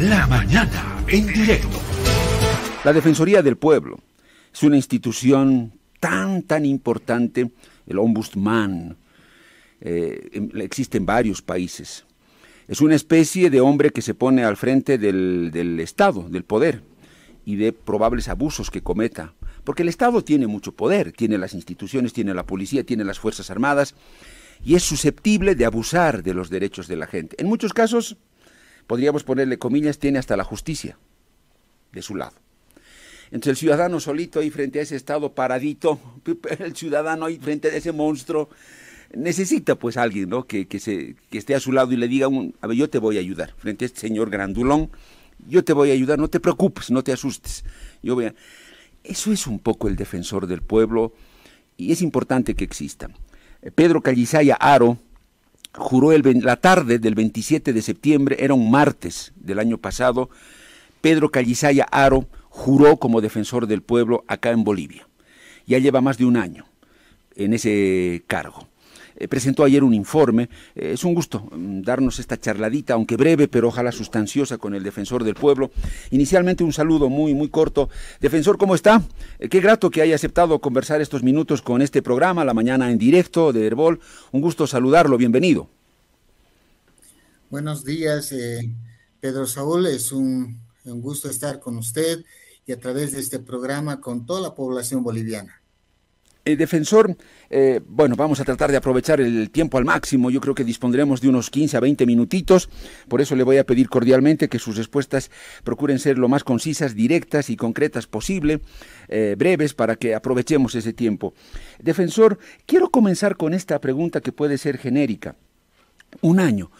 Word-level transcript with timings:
La 0.00 0.26
mañana 0.26 1.04
en 1.06 1.26
directo. 1.28 1.80
La 2.84 2.92
Defensoría 2.92 3.42
del 3.42 3.56
Pueblo 3.56 4.00
es 4.52 4.62
una 4.64 4.74
institución 4.74 5.72
tan, 6.00 6.42
tan 6.42 6.66
importante, 6.66 7.52
el 7.86 7.98
Ombudsman, 8.00 8.96
eh, 9.80 10.48
existe 10.56 10.98
en 10.98 11.06
varios 11.06 11.42
países. 11.42 12.04
Es 12.66 12.80
una 12.80 12.96
especie 12.96 13.50
de 13.50 13.60
hombre 13.60 13.90
que 13.90 14.02
se 14.02 14.14
pone 14.14 14.42
al 14.42 14.56
frente 14.56 14.98
del, 14.98 15.50
del 15.52 15.78
Estado, 15.78 16.28
del 16.28 16.42
poder, 16.42 16.82
y 17.44 17.54
de 17.54 17.72
probables 17.72 18.28
abusos 18.28 18.72
que 18.72 18.82
cometa. 18.82 19.32
Porque 19.62 19.82
el 19.82 19.88
Estado 19.88 20.24
tiene 20.24 20.48
mucho 20.48 20.72
poder, 20.72 21.12
tiene 21.12 21.38
las 21.38 21.54
instituciones, 21.54 22.12
tiene 22.12 22.34
la 22.34 22.46
policía, 22.46 22.84
tiene 22.84 23.04
las 23.04 23.20
Fuerzas 23.20 23.48
Armadas, 23.48 23.94
y 24.64 24.74
es 24.74 24.82
susceptible 24.82 25.54
de 25.54 25.66
abusar 25.66 26.24
de 26.24 26.34
los 26.34 26.50
derechos 26.50 26.88
de 26.88 26.96
la 26.96 27.06
gente. 27.06 27.36
En 27.38 27.46
muchos 27.46 27.72
casos, 27.72 28.16
podríamos 28.86 29.24
ponerle 29.24 29.58
comillas, 29.58 29.98
tiene 29.98 30.18
hasta 30.18 30.36
la 30.36 30.44
justicia 30.44 30.98
de 31.92 32.02
su 32.02 32.16
lado. 32.16 32.34
Entonces 33.26 33.50
el 33.50 33.56
ciudadano 33.56 34.00
solito 34.00 34.40
ahí 34.40 34.50
frente 34.50 34.78
a 34.78 34.82
ese 34.82 34.96
Estado 34.96 35.34
paradito, 35.34 35.98
el 36.58 36.76
ciudadano 36.76 37.26
ahí 37.26 37.38
frente 37.38 37.68
a 37.68 37.74
ese 37.74 37.92
monstruo, 37.92 38.48
necesita 39.14 39.76
pues 39.76 39.96
alguien 39.96 40.28
¿no? 40.28 40.46
que, 40.46 40.66
se, 40.78 41.16
que 41.30 41.38
esté 41.38 41.54
a 41.54 41.60
su 41.60 41.72
lado 41.72 41.92
y 41.92 41.96
le 41.96 42.08
diga, 42.08 42.28
un, 42.28 42.54
a 42.60 42.66
ver, 42.66 42.76
yo 42.76 42.90
te 42.90 42.98
voy 42.98 43.16
a 43.16 43.20
ayudar, 43.20 43.54
frente 43.56 43.84
a 43.84 43.86
este 43.86 44.00
señor 44.00 44.30
grandulón, 44.30 44.90
yo 45.48 45.64
te 45.64 45.72
voy 45.72 45.90
a 45.90 45.94
ayudar, 45.94 46.18
no 46.18 46.28
te 46.28 46.40
preocupes, 46.40 46.90
no 46.90 47.02
te 47.02 47.12
asustes. 47.12 47.64
Yo 48.02 48.14
voy. 48.14 48.32
Eso 49.02 49.32
es 49.32 49.46
un 49.46 49.58
poco 49.58 49.88
el 49.88 49.96
defensor 49.96 50.46
del 50.46 50.62
pueblo 50.62 51.12
y 51.76 51.92
es 51.92 52.02
importante 52.02 52.54
que 52.54 52.64
exista. 52.64 53.10
Pedro 53.74 54.00
Callisaya 54.00 54.54
Aro 54.54 54.98
juró 55.76 56.12
el, 56.12 56.22
la 56.42 56.56
tarde 56.56 56.98
del 56.98 57.14
27 57.14 57.72
de 57.72 57.82
septiembre, 57.82 58.36
era 58.40 58.54
un 58.54 58.70
martes 58.70 59.32
del 59.36 59.58
año 59.58 59.78
pasado, 59.78 60.30
Pedro 61.00 61.30
Callisaya 61.30 61.84
Aro 61.90 62.26
juró 62.48 62.96
como 62.96 63.20
defensor 63.20 63.66
del 63.66 63.82
pueblo 63.82 64.24
acá 64.28 64.50
en 64.50 64.64
Bolivia. 64.64 65.06
Ya 65.66 65.78
lleva 65.78 66.00
más 66.00 66.18
de 66.18 66.24
un 66.24 66.36
año 66.36 66.66
en 67.36 67.52
ese 67.52 68.22
cargo. 68.26 68.68
Eh, 69.16 69.28
presentó 69.28 69.64
ayer 69.64 69.84
un 69.84 69.94
informe. 69.94 70.48
Eh, 70.74 70.92
es 70.94 71.04
un 71.04 71.14
gusto 71.14 71.48
mm, 71.50 71.82
darnos 71.82 72.18
esta 72.18 72.38
charladita, 72.38 72.94
aunque 72.94 73.16
breve, 73.16 73.48
pero 73.48 73.68
ojalá 73.68 73.92
sustanciosa 73.92 74.58
con 74.58 74.74
el 74.74 74.82
defensor 74.82 75.24
del 75.24 75.34
pueblo. 75.34 75.70
Inicialmente 76.10 76.64
un 76.64 76.72
saludo 76.72 77.08
muy, 77.08 77.34
muy 77.34 77.48
corto. 77.48 77.88
Defensor, 78.20 78.58
¿cómo 78.58 78.74
está? 78.74 79.02
Eh, 79.38 79.48
qué 79.48 79.60
grato 79.60 79.90
que 79.90 80.02
haya 80.02 80.14
aceptado 80.14 80.58
conversar 80.58 81.00
estos 81.00 81.22
minutos 81.22 81.62
con 81.62 81.82
este 81.82 82.02
programa, 82.02 82.44
la 82.44 82.54
mañana 82.54 82.90
en 82.90 82.98
directo 82.98 83.52
de 83.52 83.66
Herbol. 83.66 84.00
Un 84.32 84.40
gusto 84.40 84.66
saludarlo, 84.66 85.16
bienvenido. 85.16 85.68
Buenos 87.50 87.84
días, 87.84 88.34
Pedro 89.20 89.46
Saúl. 89.46 89.86
Es 89.86 90.10
un, 90.10 90.60
un 90.84 91.00
gusto 91.00 91.30
estar 91.30 91.60
con 91.60 91.76
usted 91.76 92.24
y 92.66 92.72
a 92.72 92.80
través 92.80 93.12
de 93.12 93.20
este 93.20 93.38
programa 93.38 94.00
con 94.00 94.26
toda 94.26 94.40
la 94.40 94.54
población 94.54 95.02
boliviana. 95.02 95.63
El 96.44 96.58
defensor, 96.58 97.16
eh, 97.48 97.80
bueno, 97.88 98.16
vamos 98.16 98.38
a 98.38 98.44
tratar 98.44 98.70
de 98.70 98.76
aprovechar 98.76 99.18
el 99.18 99.50
tiempo 99.50 99.78
al 99.78 99.86
máximo. 99.86 100.30
Yo 100.30 100.42
creo 100.42 100.54
que 100.54 100.62
dispondremos 100.62 101.22
de 101.22 101.30
unos 101.30 101.48
15 101.48 101.78
a 101.78 101.80
20 101.80 102.04
minutitos. 102.04 102.68
Por 103.08 103.22
eso 103.22 103.34
le 103.34 103.44
voy 103.44 103.56
a 103.56 103.64
pedir 103.64 103.88
cordialmente 103.88 104.50
que 104.50 104.58
sus 104.58 104.76
respuestas 104.76 105.30
procuren 105.64 105.98
ser 105.98 106.18
lo 106.18 106.28
más 106.28 106.44
concisas, 106.44 106.94
directas 106.94 107.48
y 107.48 107.56
concretas 107.56 108.06
posible, 108.06 108.60
eh, 109.08 109.36
breves, 109.38 109.72
para 109.72 109.96
que 109.96 110.14
aprovechemos 110.14 110.74
ese 110.74 110.92
tiempo. 110.92 111.32
Defensor, 111.78 112.38
quiero 112.66 112.90
comenzar 112.90 113.38
con 113.38 113.54
esta 113.54 113.80
pregunta 113.80 114.20
que 114.20 114.32
puede 114.32 114.58
ser 114.58 114.76
genérica. 114.76 115.36
Un 116.20 116.40
año. 116.40 116.70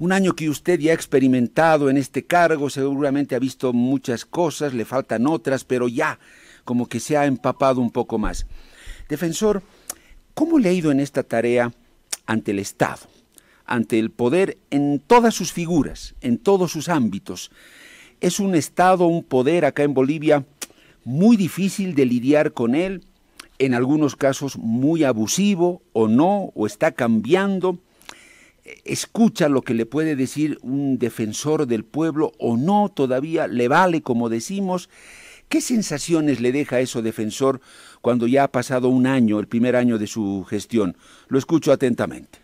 Un 0.00 0.10
año 0.10 0.34
que 0.34 0.50
usted 0.50 0.80
ya 0.80 0.90
ha 0.90 0.94
experimentado 0.94 1.88
en 1.88 1.96
este 1.96 2.24
cargo, 2.24 2.70
seguramente 2.70 3.36
ha 3.36 3.38
visto 3.38 3.72
muchas 3.72 4.24
cosas, 4.24 4.74
le 4.74 4.84
faltan 4.84 5.28
otras, 5.28 5.62
pero 5.62 5.86
ya 5.86 6.18
como 6.64 6.88
que 6.88 6.98
se 6.98 7.16
ha 7.16 7.26
empapado 7.26 7.80
un 7.80 7.92
poco 7.92 8.18
más. 8.18 8.46
Defensor, 9.12 9.62
¿cómo 10.32 10.58
le 10.58 10.70
ha 10.70 10.72
ido 10.72 10.90
en 10.90 10.98
esta 10.98 11.22
tarea 11.22 11.70
ante 12.24 12.52
el 12.52 12.58
Estado, 12.58 13.00
ante 13.66 13.98
el 13.98 14.10
poder 14.10 14.56
en 14.70 15.00
todas 15.00 15.34
sus 15.34 15.52
figuras, 15.52 16.14
en 16.22 16.38
todos 16.38 16.72
sus 16.72 16.88
ámbitos? 16.88 17.50
Es 18.22 18.40
un 18.40 18.54
Estado, 18.54 19.04
un 19.04 19.22
poder 19.22 19.66
acá 19.66 19.82
en 19.82 19.92
Bolivia 19.92 20.46
muy 21.04 21.36
difícil 21.36 21.94
de 21.94 22.06
lidiar 22.06 22.54
con 22.54 22.74
él, 22.74 23.04
en 23.58 23.74
algunos 23.74 24.16
casos 24.16 24.56
muy 24.56 25.04
abusivo 25.04 25.82
o 25.92 26.08
no, 26.08 26.50
o 26.54 26.66
está 26.66 26.92
cambiando. 26.92 27.80
Escucha 28.86 29.50
lo 29.50 29.60
que 29.60 29.74
le 29.74 29.84
puede 29.84 30.16
decir 30.16 30.58
un 30.62 30.98
defensor 30.98 31.66
del 31.66 31.84
pueblo 31.84 32.32
o 32.38 32.56
no, 32.56 32.88
todavía 32.88 33.46
le 33.46 33.68
vale, 33.68 34.00
como 34.00 34.30
decimos. 34.30 34.88
¿Qué 35.52 35.60
sensaciones 35.60 36.40
le 36.40 36.50
deja 36.50 36.80
eso, 36.80 37.02
defensor, 37.02 37.60
cuando 38.02 38.26
ya 38.26 38.44
ha 38.44 38.48
pasado 38.48 38.88
un 38.88 39.06
año, 39.06 39.38
el 39.38 39.48
primer 39.48 39.76
año 39.76 39.96
de 39.96 40.06
su 40.06 40.44
gestión? 40.46 40.96
Lo 41.28 41.38
escucho 41.38 41.72
atentamente. 41.72 42.40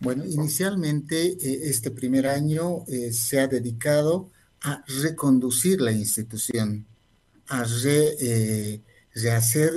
Bueno, 0.00 0.24
inicialmente 0.26 1.28
eh, 1.28 1.60
este 1.70 1.92
primer 1.92 2.26
año 2.26 2.84
eh, 2.88 3.12
se 3.12 3.38
ha 3.38 3.46
dedicado 3.46 4.28
a 4.60 4.84
reconducir 5.02 5.80
la 5.80 5.92
institución, 5.92 6.84
a 7.46 7.64
eh, 7.84 8.80
rehacer 9.14 9.72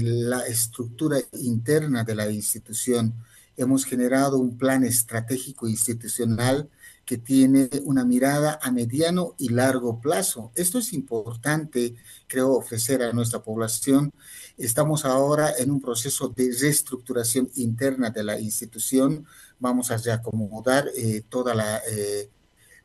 la 0.00 0.46
estructura 0.46 1.18
interna 1.32 2.04
de 2.04 2.14
la 2.14 2.30
institución. 2.30 3.14
Hemos 3.56 3.84
generado 3.84 4.38
un 4.38 4.56
plan 4.56 4.84
estratégico 4.84 5.66
institucional 5.66 6.68
que 7.04 7.18
tiene 7.18 7.68
una 7.84 8.04
mirada 8.04 8.58
a 8.62 8.70
mediano 8.70 9.34
y 9.38 9.50
largo 9.50 10.00
plazo. 10.00 10.52
Esto 10.54 10.78
es 10.78 10.92
importante, 10.92 11.94
creo, 12.26 12.52
ofrecer 12.52 13.02
a 13.02 13.12
nuestra 13.12 13.42
población. 13.42 14.12
Estamos 14.56 15.04
ahora 15.04 15.52
en 15.58 15.70
un 15.70 15.80
proceso 15.80 16.28
de 16.28 16.54
reestructuración 16.58 17.50
interna 17.56 18.10
de 18.10 18.24
la 18.24 18.40
institución. 18.40 19.26
Vamos 19.58 19.90
a 19.90 19.98
reacomodar 19.98 20.88
eh, 20.96 21.22
toda 21.28 21.54
la, 21.54 21.82
eh, 21.90 22.30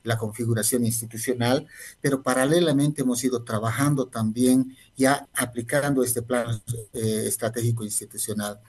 la 0.04 0.18
configuración 0.18 0.86
institucional, 0.86 1.68
pero 2.02 2.22
paralelamente 2.22 3.02
hemos 3.02 3.24
ido 3.24 3.44
trabajando 3.44 4.08
también 4.08 4.76
ya 4.96 5.28
aplicando 5.34 6.04
este 6.04 6.22
plan 6.22 6.62
eh, 6.94 7.24
estratégico 7.28 7.84
institucional. 7.84 8.60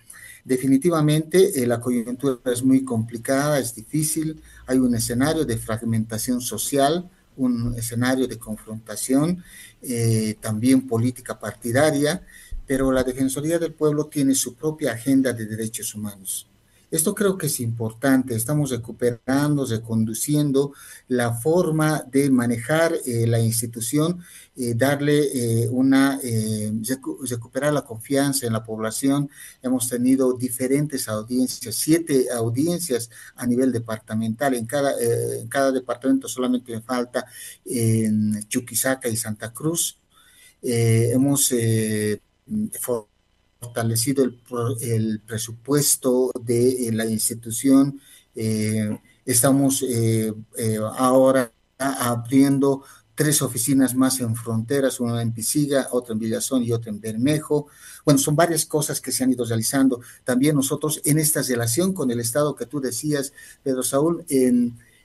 Definitivamente 0.44 1.52
la 1.66 1.80
coyuntura 1.80 2.38
es 2.52 2.62
muy 2.62 2.84
complicada, 2.84 3.58
es 3.58 3.74
difícil, 3.74 4.40
hay 4.66 4.78
un 4.78 4.94
escenario 4.94 5.44
de 5.44 5.56
fragmentación 5.58 6.40
social, 6.40 7.08
un 7.36 7.74
escenario 7.76 8.26
de 8.26 8.38
confrontación, 8.38 9.42
eh, 9.82 10.36
también 10.40 10.86
política 10.86 11.38
partidaria, 11.38 12.22
pero 12.66 12.92
la 12.92 13.02
Defensoría 13.02 13.58
del 13.58 13.72
Pueblo 13.72 14.06
tiene 14.06 14.34
su 14.34 14.54
propia 14.54 14.92
agenda 14.92 15.32
de 15.32 15.46
derechos 15.46 15.94
humanos. 15.94 16.49
Esto 16.90 17.14
creo 17.14 17.38
que 17.38 17.46
es 17.46 17.60
importante. 17.60 18.34
Estamos 18.34 18.70
recuperando, 18.70 19.64
reconduciendo 19.64 20.72
la 21.06 21.32
forma 21.32 22.04
de 22.10 22.30
manejar 22.30 22.92
eh, 23.06 23.26
la 23.28 23.38
institución, 23.38 24.20
eh, 24.56 24.74
darle 24.74 25.28
eh, 25.32 25.68
una, 25.68 26.18
recuperar 27.28 27.72
la 27.72 27.82
confianza 27.84 28.46
en 28.46 28.52
la 28.52 28.64
población. 28.64 29.30
Hemos 29.62 29.88
tenido 29.88 30.32
diferentes 30.32 31.08
audiencias, 31.08 31.76
siete 31.76 32.26
audiencias 32.34 33.08
a 33.36 33.46
nivel 33.46 33.70
departamental. 33.70 34.54
En 34.54 34.66
cada, 34.66 34.92
en 35.00 35.48
cada 35.48 35.70
departamento 35.70 36.28
solamente 36.28 36.72
me 36.72 36.82
falta 36.82 37.24
en 37.64 38.44
Chuquisaca 38.48 39.08
y 39.08 39.16
Santa 39.16 39.52
Cruz. 39.52 39.98
hemos 40.62 41.52
fortalecido 43.60 44.24
el, 44.24 45.20
presupuesto 45.20 46.32
de 46.40 46.88
eh, 46.88 46.92
la 46.92 47.04
institución. 47.04 48.00
Eh, 48.34 48.98
estamos 49.26 49.84
eh, 49.86 50.32
ahora 50.96 51.52
abriendo 51.78 52.82
tres 53.14 53.42
oficinas 53.42 53.94
más 53.94 54.20
en 54.20 54.34
fronteras, 54.34 54.98
una 54.98 55.20
en 55.20 55.32
Pisiga, 55.32 55.88
otra 55.92 56.14
en 56.14 56.18
Villazón 56.18 56.62
y 56.62 56.72
otra 56.72 56.90
en 56.90 57.00
Bermejo. 57.00 57.66
Bueno, 58.04 58.18
son 58.18 58.34
varias 58.34 58.64
cosas 58.64 59.00
que 59.00 59.12
se 59.12 59.24
han 59.24 59.32
ido 59.32 59.44
realizando. 59.44 60.00
También 60.24 60.56
nosotros 60.56 61.02
en 61.04 61.18
esta 61.18 61.42
relación 61.42 61.92
con 61.92 62.10
el 62.10 62.20
Estado 62.20 62.54
que 62.54 62.64
tú 62.64 62.80
decías, 62.80 63.34
Pedro 63.62 63.82
Saúl, 63.82 64.24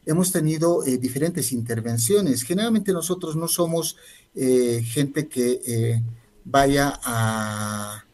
hemos 0.06 0.32
tenido 0.32 0.82
diferentes 0.82 1.52
intervenciones. 1.52 2.44
Generalmente 2.44 2.94
nosotros 2.94 3.36
no 3.36 3.50
somos 3.50 3.98
gente 4.34 5.28
que 5.28 6.02
vaya 6.46 6.98
a 7.04 8.05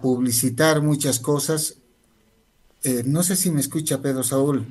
publicitar 0.00 0.82
muchas 0.82 1.18
cosas. 1.18 1.78
Eh, 2.82 3.02
no 3.04 3.22
sé 3.22 3.36
si 3.36 3.50
me 3.50 3.60
escucha 3.60 4.00
Pedro 4.00 4.22
Saúl. 4.22 4.66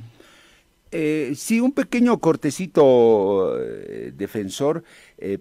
Eh, 0.91 1.33
sí, 1.35 1.59
un 1.59 1.71
pequeño 1.71 2.17
cortecito 2.19 3.55
eh, 3.59 4.11
defensor, 4.15 4.83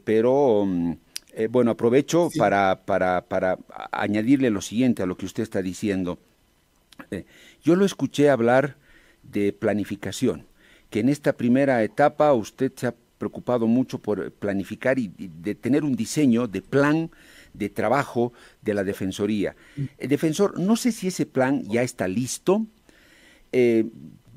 pero 0.05 0.65
mm, 0.67 0.93
bueno, 1.51 1.71
aprovecho 1.71 2.29
para, 2.37 2.83
para, 2.85 3.23
para, 3.23 3.59
añadirle 3.93 4.51
lo 4.51 4.61
siguiente 4.61 5.03
a 5.03 5.07
lo 5.07 5.17
que 5.17 5.25
usted 5.25 5.43
está 5.43 5.63
diciendo. 5.63 6.19
yo 7.63 7.77
lo 7.77 7.87
escuché 7.87 8.29
hablar 8.29 8.77
de 9.23 9.53
planificación, 9.53 10.47
que 10.91 11.01
en 11.01 11.09
esta 11.09 11.33
primera 11.33 11.83
etapa 11.83 12.35
usted 12.35 12.73
se 12.77 12.89
ha 12.89 12.95
preocupado 13.19 13.67
mucho 13.67 13.99
por 13.99 14.31
planificar 14.33 14.99
y, 14.99 15.11
de 15.17 15.55
tener 15.55 15.85
un 15.85 15.97
diseño 15.97 16.47
de 16.47 16.63
plan 16.63 17.11
de 17.55 17.69
trabajo 17.69 18.33
de 18.63 18.75
la 18.75 18.85
Defensoría. 18.85 19.57
El 19.99 20.09
defensor, 20.09 20.59
no 20.59 20.77
sé 20.77 20.93
si 20.93 21.09
ese 21.09 21.27
plan 21.27 21.65
ya 21.65 21.83
está 21.83 22.09
listo, 22.09 22.67
eh, 23.53 23.87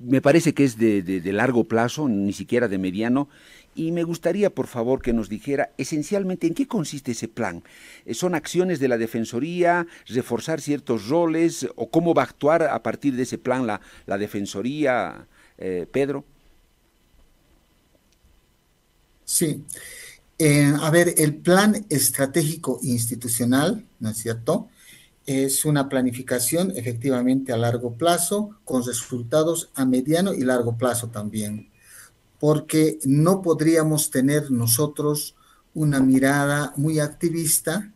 me 0.04 0.22
parece 0.22 0.54
que 0.54 0.64
es 0.64 0.78
de, 0.78 1.22
largo 1.32 1.66
plazo, 1.66 2.10
ni 2.10 2.34
siquiera 2.34 2.68
de 2.68 2.78
mediano, 2.78 3.30
y 3.76 3.92
me 3.92 4.04
gustaría, 4.04 4.50
por 4.50 4.68
favor, 4.68 5.02
que 5.02 5.14
nos 5.14 5.30
dijera 5.30 5.72
esencialmente 5.78 6.48
en 6.48 6.54
qué 6.54 6.68
consiste 6.68 7.12
ese 7.12 7.28
plan. 7.28 7.64
Eh, 8.06 8.14
¿Son 8.14 8.36
acciones 8.36 8.80
de 8.80 8.88
la 8.88 8.98
Defensoría, 8.98 9.88
reforzar 10.08 10.60
ciertos 10.60 11.08
roles, 11.08 11.68
o 11.76 11.90
cómo 11.90 12.14
va 12.14 12.24
a 12.24 12.26
actuar 12.26 12.64
a 12.64 12.84
partir 12.84 13.16
de 13.16 13.24
ese 13.24 13.38
plan 13.38 13.68
la, 13.68 13.80
la 14.08 14.18
Defensoría, 14.18 15.28
eh, 15.58 15.86
Pedro? 15.92 16.26
Sí. 19.24 19.64
A 20.44 20.90
ver, 20.90 21.16
el 21.18 21.36
plan 21.36 21.86
estratégico 21.90 22.80
institucional, 22.82 23.86
¿no 24.00 24.10
es 24.10 24.18
cierto? 24.18 24.70
es 25.26 25.66
una 25.66 25.88
planificación 25.88 26.74
efectivamente 26.76 27.54
a 27.54 27.58
largo 27.58 27.94
plazo, 27.94 28.58
con 28.66 28.86
resultados 28.86 29.70
a 29.76 29.86
mediano 29.86 30.34
y 30.34 30.42
largo 30.42 30.78
plazo 30.78 31.10
también, 31.10 31.70
porque 32.40 33.00
no 33.04 33.42
podríamos 33.42 34.10
tener 34.10 34.52
nosotros 34.52 35.36
una 35.74 36.00
mirada 36.00 36.74
muy 36.76 37.00
activista 37.00 37.94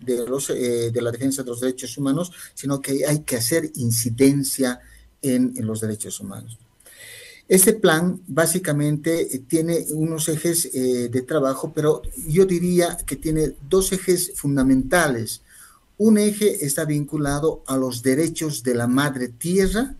de, 0.00 0.26
los, 0.26 0.50
eh, 0.50 0.90
de 0.90 1.02
la 1.02 1.10
defensa 1.10 1.42
de 1.42 1.50
los 1.50 1.60
derechos 1.60 1.96
humanos, 1.98 2.32
sino 2.54 2.80
que 2.80 3.06
hay 3.06 3.20
que 3.20 3.36
hacer 3.36 3.70
incidencia 3.74 4.80
en, 5.22 5.54
los 5.58 5.80
derechos 5.80 6.20
humanos. 6.20 6.58
Este 7.48 7.74
plan 7.74 8.20
básicamente 8.26 9.34
eh, 9.34 9.38
tiene 9.46 9.86
unos 9.90 10.28
ejes 10.28 10.66
eh, 10.74 11.08
de 11.08 11.22
trabajo, 11.22 11.72
pero 11.74 12.02
yo 12.26 12.44
diría 12.44 12.96
que 13.06 13.16
tiene 13.16 13.54
dos 13.68 13.92
ejes 13.92 14.32
fundamentales 14.34 15.42
un 15.98 16.18
eje 16.18 16.64
está 16.64 16.84
vinculado 16.84 17.62
a 17.66 17.76
los 17.76 18.02
derechos 18.02 18.62
de 18.62 18.74
la 18.74 18.86
madre 18.86 19.28
tierra 19.28 19.94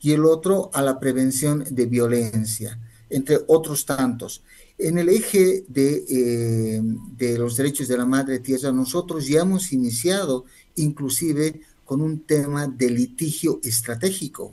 y 0.00 0.12
el 0.12 0.24
otro 0.24 0.70
a 0.72 0.80
la 0.80 0.98
prevención 0.98 1.64
de 1.70 1.84
violencia, 1.86 2.78
entre 3.10 3.40
otros 3.46 3.84
tantos. 3.84 4.42
En 4.78 4.96
el 4.96 5.10
eje 5.10 5.64
de, 5.68 6.04
eh, 6.08 6.82
de 7.16 7.38
los 7.38 7.56
derechos 7.56 7.88
de 7.88 7.98
la 7.98 8.06
madre 8.06 8.38
tierra, 8.38 8.72
nosotros 8.72 9.28
ya 9.28 9.42
hemos 9.42 9.70
iniciado 9.72 10.46
inclusive 10.76 11.60
con 11.84 12.00
un 12.00 12.20
tema 12.20 12.66
de 12.66 12.88
litigio 12.88 13.60
estratégico, 13.62 14.50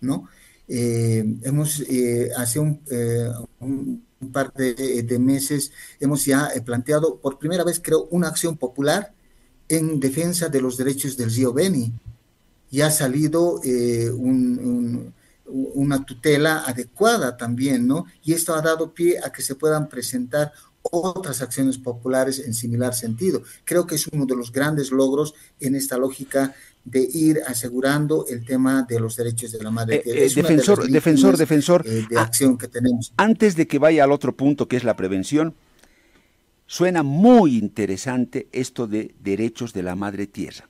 ¿no? 0.00 0.28
Eh, 0.68 1.24
hemos, 1.42 1.80
eh, 1.80 2.30
hace 2.36 2.58
un, 2.58 2.80
un, 3.60 4.04
par 4.32 4.52
de, 4.52 5.02
de, 5.02 5.18
meses, 5.18 5.72
hemos 5.98 6.24
ya 6.24 6.50
planteado 6.64 7.16
por 7.16 7.38
primera 7.38 7.64
vez, 7.64 7.80
creo, 7.82 8.08
una 8.10 8.28
acción 8.28 8.56
popular 8.56 9.14
en 9.68 10.00
defensa 10.00 10.48
de 10.48 10.60
los 10.60 10.76
derechos 10.76 11.16
del 11.16 11.30
río 11.30 11.52
Beni. 11.52 11.92
Y 12.70 12.80
ha 12.82 12.90
salido 12.90 13.60
eh, 13.64 14.10
una 14.10 16.04
tutela 16.04 16.64
adecuada 16.66 17.36
también, 17.36 17.86
¿no? 17.86 18.04
Y 18.22 18.34
esto 18.34 18.54
ha 18.54 18.60
dado 18.60 18.92
pie 18.92 19.18
a 19.22 19.32
que 19.32 19.40
se 19.42 19.54
puedan 19.54 19.88
presentar 19.88 20.52
otras 20.82 21.42
acciones 21.42 21.78
populares 21.78 22.38
en 22.38 22.54
similar 22.54 22.94
sentido. 22.94 23.42
Creo 23.64 23.86
que 23.86 23.96
es 23.96 24.06
uno 24.08 24.26
de 24.26 24.36
los 24.36 24.52
grandes 24.52 24.90
logros 24.90 25.34
en 25.60 25.74
esta 25.74 25.98
lógica 25.98 26.54
de 26.84 27.00
ir 27.12 27.40
asegurando 27.46 28.24
el 28.28 28.46
tema 28.46 28.84
de 28.88 28.98
los 28.98 29.16
derechos 29.16 29.52
de 29.52 29.62
la 29.62 29.70
madre. 29.70 29.96
Eh, 29.96 30.02
eh, 30.06 30.32
defensor, 30.34 30.88
defensor, 30.88 31.36
defensor. 31.36 31.84
de 31.84 32.18
acción 32.18 32.56
que 32.56 32.68
tenemos. 32.68 33.12
Antes 33.16 33.56
de 33.56 33.66
que 33.66 33.78
vaya 33.78 34.04
al 34.04 34.12
otro 34.12 34.34
punto, 34.34 34.68
que 34.68 34.76
es 34.76 34.84
la 34.84 34.96
prevención, 34.96 35.54
Suena 36.68 37.02
muy 37.02 37.56
interesante 37.56 38.46
esto 38.52 38.86
de 38.86 39.14
derechos 39.20 39.72
de 39.72 39.82
la 39.82 39.96
madre 39.96 40.26
tierra, 40.26 40.68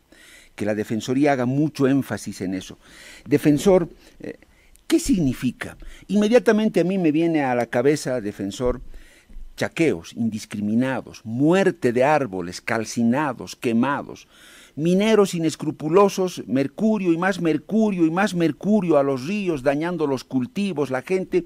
que 0.55 0.64
la 0.64 0.76
Defensoría 0.76 1.32
haga 1.32 1.44
mucho 1.44 1.88
énfasis 1.88 2.40
en 2.40 2.55
eso. 2.55 2.78
Defensor, 3.26 3.88
eh, 4.20 4.38
¿qué 4.87 5.00
significa? 5.00 5.76
Inmediatamente 6.06 6.78
a 6.78 6.84
mí 6.84 6.99
me 6.99 7.10
viene 7.10 7.43
a 7.43 7.56
la 7.56 7.66
cabeza, 7.66 8.20
defensor, 8.20 8.81
chaqueos 9.58 10.14
indiscriminados, 10.14 11.20
muerte 11.25 11.93
de 11.93 12.05
árboles 12.05 12.60
calcinados, 12.60 13.56
quemados, 13.56 14.28
mineros 14.76 15.34
inescrupulosos, 15.34 16.44
mercurio 16.46 17.12
y 17.12 17.19
más 17.19 17.40
mercurio 17.40 18.06
y 18.06 18.10
más 18.10 18.34
mercurio 18.34 18.96
a 18.96 19.02
los 19.02 19.26
ríos, 19.26 19.64
dañando 19.64 20.06
los 20.06 20.22
cultivos, 20.22 20.90
la 20.90 21.02
gente. 21.02 21.44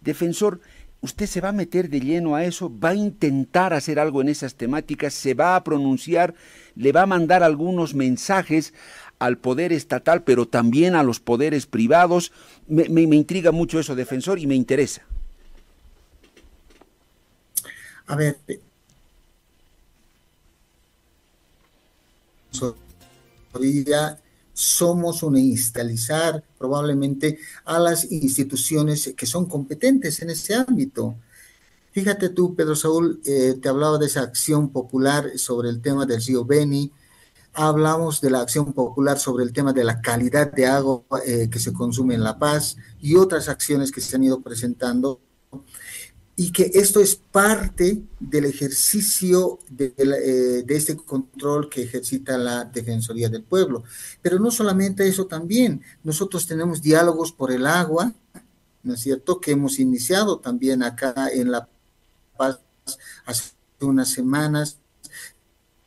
Defensor, 0.00 0.60
usted 1.02 1.26
se 1.26 1.42
va 1.42 1.50
a 1.50 1.52
meter 1.52 1.90
de 1.90 2.00
lleno 2.00 2.34
a 2.34 2.44
eso, 2.44 2.72
va 2.74 2.90
a 2.90 2.94
intentar 2.94 3.74
hacer 3.74 4.00
algo 4.00 4.22
en 4.22 4.30
esas 4.30 4.54
temáticas, 4.54 5.12
se 5.12 5.34
va 5.34 5.54
a 5.54 5.62
pronunciar, 5.62 6.34
le 6.74 6.92
va 6.92 7.02
a 7.02 7.06
mandar 7.06 7.42
algunos 7.42 7.94
mensajes 7.94 8.72
al 9.18 9.36
poder 9.36 9.74
estatal, 9.74 10.24
pero 10.24 10.48
también 10.48 10.94
a 10.94 11.02
los 11.02 11.20
poderes 11.20 11.66
privados. 11.66 12.32
Me, 12.66 13.02
intriga 13.02 13.52
mucho 13.52 13.78
eso, 13.78 13.94
defensor, 13.94 14.38
y 14.38 14.46
me 14.46 14.54
interesa. 14.54 15.02
A 18.06 18.16
ver, 18.16 18.38
somos 24.52 25.22
una 25.22 25.38
instanciar 25.38 26.42
probablemente 26.58 27.38
a 27.64 27.78
las 27.78 28.10
instituciones 28.10 29.12
que 29.16 29.26
son 29.26 29.46
competentes 29.46 30.22
en 30.22 30.30
ese 30.30 30.54
ámbito. 30.54 31.16
Fíjate 31.92 32.30
tú, 32.30 32.54
Pedro 32.54 32.74
Saúl, 32.74 33.20
eh, 33.24 33.58
te 33.60 33.68
hablaba 33.68 33.98
de 33.98 34.06
esa 34.06 34.22
acción 34.22 34.70
popular 34.70 35.30
sobre 35.36 35.68
el 35.68 35.80
tema 35.80 36.06
del 36.06 36.22
río 36.22 36.44
Beni, 36.44 36.90
hablamos 37.52 38.20
de 38.20 38.30
la 38.30 38.40
acción 38.40 38.72
popular 38.72 39.18
sobre 39.18 39.44
el 39.44 39.52
tema 39.52 39.72
de 39.72 39.84
la 39.84 40.00
calidad 40.00 40.52
de 40.52 40.66
agua 40.66 41.02
eh, 41.26 41.48
que 41.50 41.58
se 41.58 41.72
consume 41.72 42.14
en 42.14 42.22
La 42.22 42.38
Paz 42.38 42.76
y 43.00 43.16
otras 43.16 43.48
acciones 43.48 43.90
que 43.90 44.00
se 44.00 44.16
han 44.16 44.24
ido 44.24 44.40
presentando 44.40 45.20
y 46.38 46.52
que 46.52 46.70
esto 46.74 47.00
es 47.00 47.16
parte 47.16 48.02
del 48.20 48.44
ejercicio 48.44 49.58
de, 49.70 49.94
eh, 49.96 50.62
de, 50.66 50.76
este 50.76 50.94
control 50.94 51.70
que 51.70 51.82
ejercita 51.82 52.36
la 52.36 52.64
Defensoría 52.64 53.30
del 53.30 53.42
Pueblo. 53.42 53.84
Pero 54.20 54.38
no 54.38 54.50
solamente 54.50 55.08
eso 55.08 55.26
también, 55.26 55.80
nosotros 56.04 56.46
tenemos 56.46 56.82
diálogos 56.82 57.32
por 57.32 57.50
el 57.50 57.66
agua, 57.66 58.12
¿no 58.82 58.94
es 58.94 59.00
cierto?, 59.00 59.40
que 59.40 59.52
hemos 59.52 59.78
iniciado 59.78 60.38
también 60.38 60.82
acá 60.82 61.30
en 61.32 61.50
La 61.50 61.66
Paz 62.36 62.60
hace 63.24 63.52
unas 63.80 64.10
semanas. 64.10 64.76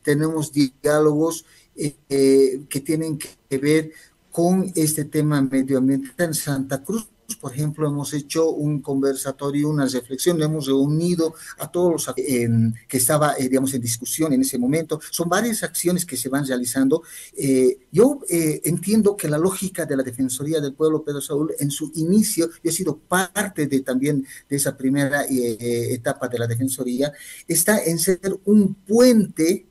Tenemos 0.02 0.52
diálogos 0.52 1.46
eh, 1.76 1.96
eh, 2.10 2.64
que 2.68 2.80
tienen 2.80 3.20
que 3.20 3.58
ver 3.60 3.92
con 4.32 4.72
este 4.76 5.06
tema 5.06 5.42
medioambiental 5.42 6.28
en 6.28 6.34
Santa 6.34 6.84
Cruz 6.84 7.08
por 7.36 7.54
ejemplo, 7.54 7.88
hemos 7.88 8.14
hecho 8.14 8.50
un 8.52 8.82
conversatorio, 8.82 9.70
una 9.70 9.86
reflexión, 9.86 10.42
hemos 10.42 10.68
reunido 10.68 11.34
a 11.58 11.70
todos 11.72 11.92
los 11.92 12.16
que 12.16 12.98
estaba, 12.98 13.36
eh, 13.38 13.50
digamos, 13.50 13.74
en 13.74 13.82
discusión 13.82 14.34
en 14.34 14.42
ese 14.42 14.58
momento. 14.58 15.00
Son 15.12 15.30
varias 15.30 15.64
acciones 15.64 16.06
que 16.06 16.18
se 16.18 16.30
van 16.30 16.46
realizando. 16.46 17.04
Eh, 17.36 17.88
yo 17.92 18.20
eh, 18.30 18.62
entiendo 18.66 19.16
que 19.16 19.30
la 19.30 19.38
lógica 19.38 19.86
de 19.86 19.98
la 19.98 20.04
Defensoría 20.04 20.62
del 20.62 20.74
Pueblo, 20.74 21.04
Pedro 21.04 21.22
Saúl, 21.22 21.54
en 21.60 21.72
su 21.72 21.92
inicio, 21.96 22.50
yo 22.64 22.70
he 22.70 22.74
sido 22.74 22.98
parte 22.98 23.68
de 23.68 23.82
también 23.82 24.26
de 24.50 24.56
esa 24.56 24.76
primera 24.76 25.26
etapa 25.30 26.28
de 26.28 26.40
la 26.40 26.48
Defensoría, 26.48 27.12
está 27.48 27.84
en 27.84 28.00
ser 28.00 28.20
un 28.46 28.74
puente, 28.76 29.68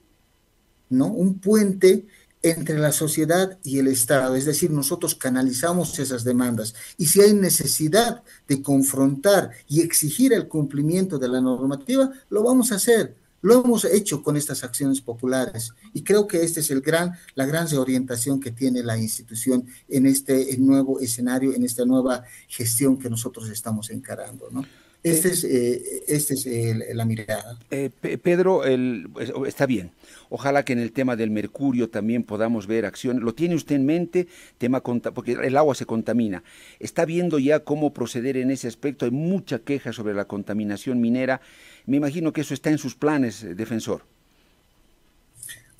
¿no? 0.90 1.06
Un 1.06 1.38
puente 1.38 2.06
entre 2.42 2.78
la 2.78 2.92
sociedad 2.92 3.58
y 3.64 3.78
el 3.78 3.88
Estado, 3.88 4.36
es 4.36 4.44
decir, 4.44 4.70
nosotros 4.70 5.14
canalizamos 5.14 5.98
esas 5.98 6.24
demandas 6.24 6.74
y 6.96 7.06
si 7.06 7.20
hay 7.20 7.34
necesidad 7.34 8.22
de 8.46 8.62
confrontar 8.62 9.50
y 9.68 9.80
exigir 9.80 10.32
el 10.32 10.48
cumplimiento 10.48 11.18
de 11.18 11.28
la 11.28 11.40
normativa, 11.40 12.10
lo 12.30 12.42
vamos 12.42 12.72
a 12.72 12.76
hacer. 12.76 13.16
Lo 13.40 13.62
hemos 13.62 13.84
hecho 13.84 14.22
con 14.22 14.36
estas 14.36 14.64
acciones 14.64 15.00
populares 15.00 15.72
y 15.92 16.02
creo 16.02 16.26
que 16.26 16.42
esta 16.42 16.58
es 16.58 16.72
el 16.72 16.80
gran, 16.80 17.12
la 17.36 17.46
gran 17.46 17.68
reorientación 17.68 18.40
que 18.40 18.50
tiene 18.50 18.82
la 18.82 18.98
institución 18.98 19.64
en 19.88 20.06
este 20.06 20.56
nuevo 20.58 20.98
escenario, 20.98 21.54
en 21.54 21.62
esta 21.62 21.84
nueva 21.84 22.24
gestión 22.48 22.98
que 22.98 23.08
nosotros 23.08 23.48
estamos 23.48 23.90
encarando. 23.90 24.48
¿no? 24.50 24.64
Esta 25.02 25.28
es, 25.28 25.44
eh, 25.44 26.02
este 26.08 26.34
es 26.34 26.94
la 26.94 27.04
mirada. 27.04 27.56
Eh, 27.70 27.90
Pedro, 28.22 28.64
el, 28.64 29.08
está 29.46 29.64
bien. 29.66 29.92
Ojalá 30.28 30.64
que 30.64 30.72
en 30.72 30.80
el 30.80 30.92
tema 30.92 31.14
del 31.14 31.30
mercurio 31.30 31.88
también 31.88 32.24
podamos 32.24 32.66
ver 32.66 32.84
acción. 32.84 33.20
¿Lo 33.20 33.32
tiene 33.32 33.54
usted 33.54 33.76
en 33.76 33.86
mente? 33.86 34.26
Tema 34.58 34.82
porque 34.82 35.32
el 35.32 35.56
agua 35.56 35.74
se 35.74 35.86
contamina. 35.86 36.42
¿Está 36.80 37.04
viendo 37.04 37.38
ya 37.38 37.60
cómo 37.60 37.94
proceder 37.94 38.36
en 38.36 38.50
ese 38.50 38.66
aspecto? 38.66 39.04
Hay 39.04 39.12
mucha 39.12 39.60
queja 39.60 39.92
sobre 39.92 40.14
la 40.14 40.26
contaminación 40.26 41.00
minera. 41.00 41.40
Me 41.86 41.96
imagino 41.96 42.32
que 42.32 42.40
eso 42.40 42.52
está 42.52 42.70
en 42.70 42.78
sus 42.78 42.96
planes, 42.96 43.44
eh, 43.44 43.54
defensor. 43.54 44.02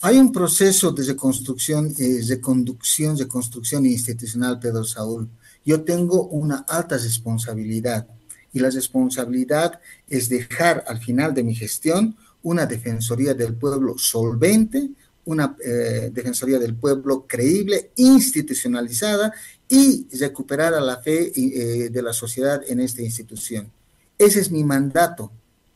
Hay 0.01 0.17
un 0.17 0.31
proceso 0.31 0.93
de 0.93 1.05
reconstrucción, 1.05 1.93
de 1.93 2.23
reconducción, 2.29 3.19
reconstrucción 3.19 3.85
institucional, 3.85 4.61
Pedro 4.61 4.85
Saúl 4.85 5.29
yo 5.69 5.83
tengo 5.85 6.29
una 6.29 6.65
alta 6.67 6.97
responsabilidad 6.97 8.07
y 8.52 8.61
la 8.61 8.71
responsabilidad 8.71 9.81
es 10.09 10.28
dejar 10.28 10.85
al 10.87 10.99
final 10.99 11.35
de 11.35 11.43
mi 11.43 11.55
gestión 11.55 12.17
una 12.43 12.67
Defensoría 12.67 13.35
del 13.35 13.55
Pueblo 13.55 13.99
solvente, 13.99 14.90
una 15.25 15.57
eh, 15.62 16.11
Defensoría 16.12 16.59
del 16.59 16.75
Pueblo 16.75 17.26
creíble, 17.26 17.90
institucionalizada 17.97 19.33
y 19.69 20.07
recuperar 20.17 20.75
a 20.75 20.81
la 20.81 20.99
fe 20.99 21.33
eh, 21.37 21.90
de 21.90 22.02
la 22.02 22.12
sociedad 22.12 22.62
en 22.67 22.81
esta 22.81 23.02
institución. 23.02 23.71
Ese 24.17 24.40
es 24.40 24.50
mi 24.50 24.64
mandato. 24.64 25.31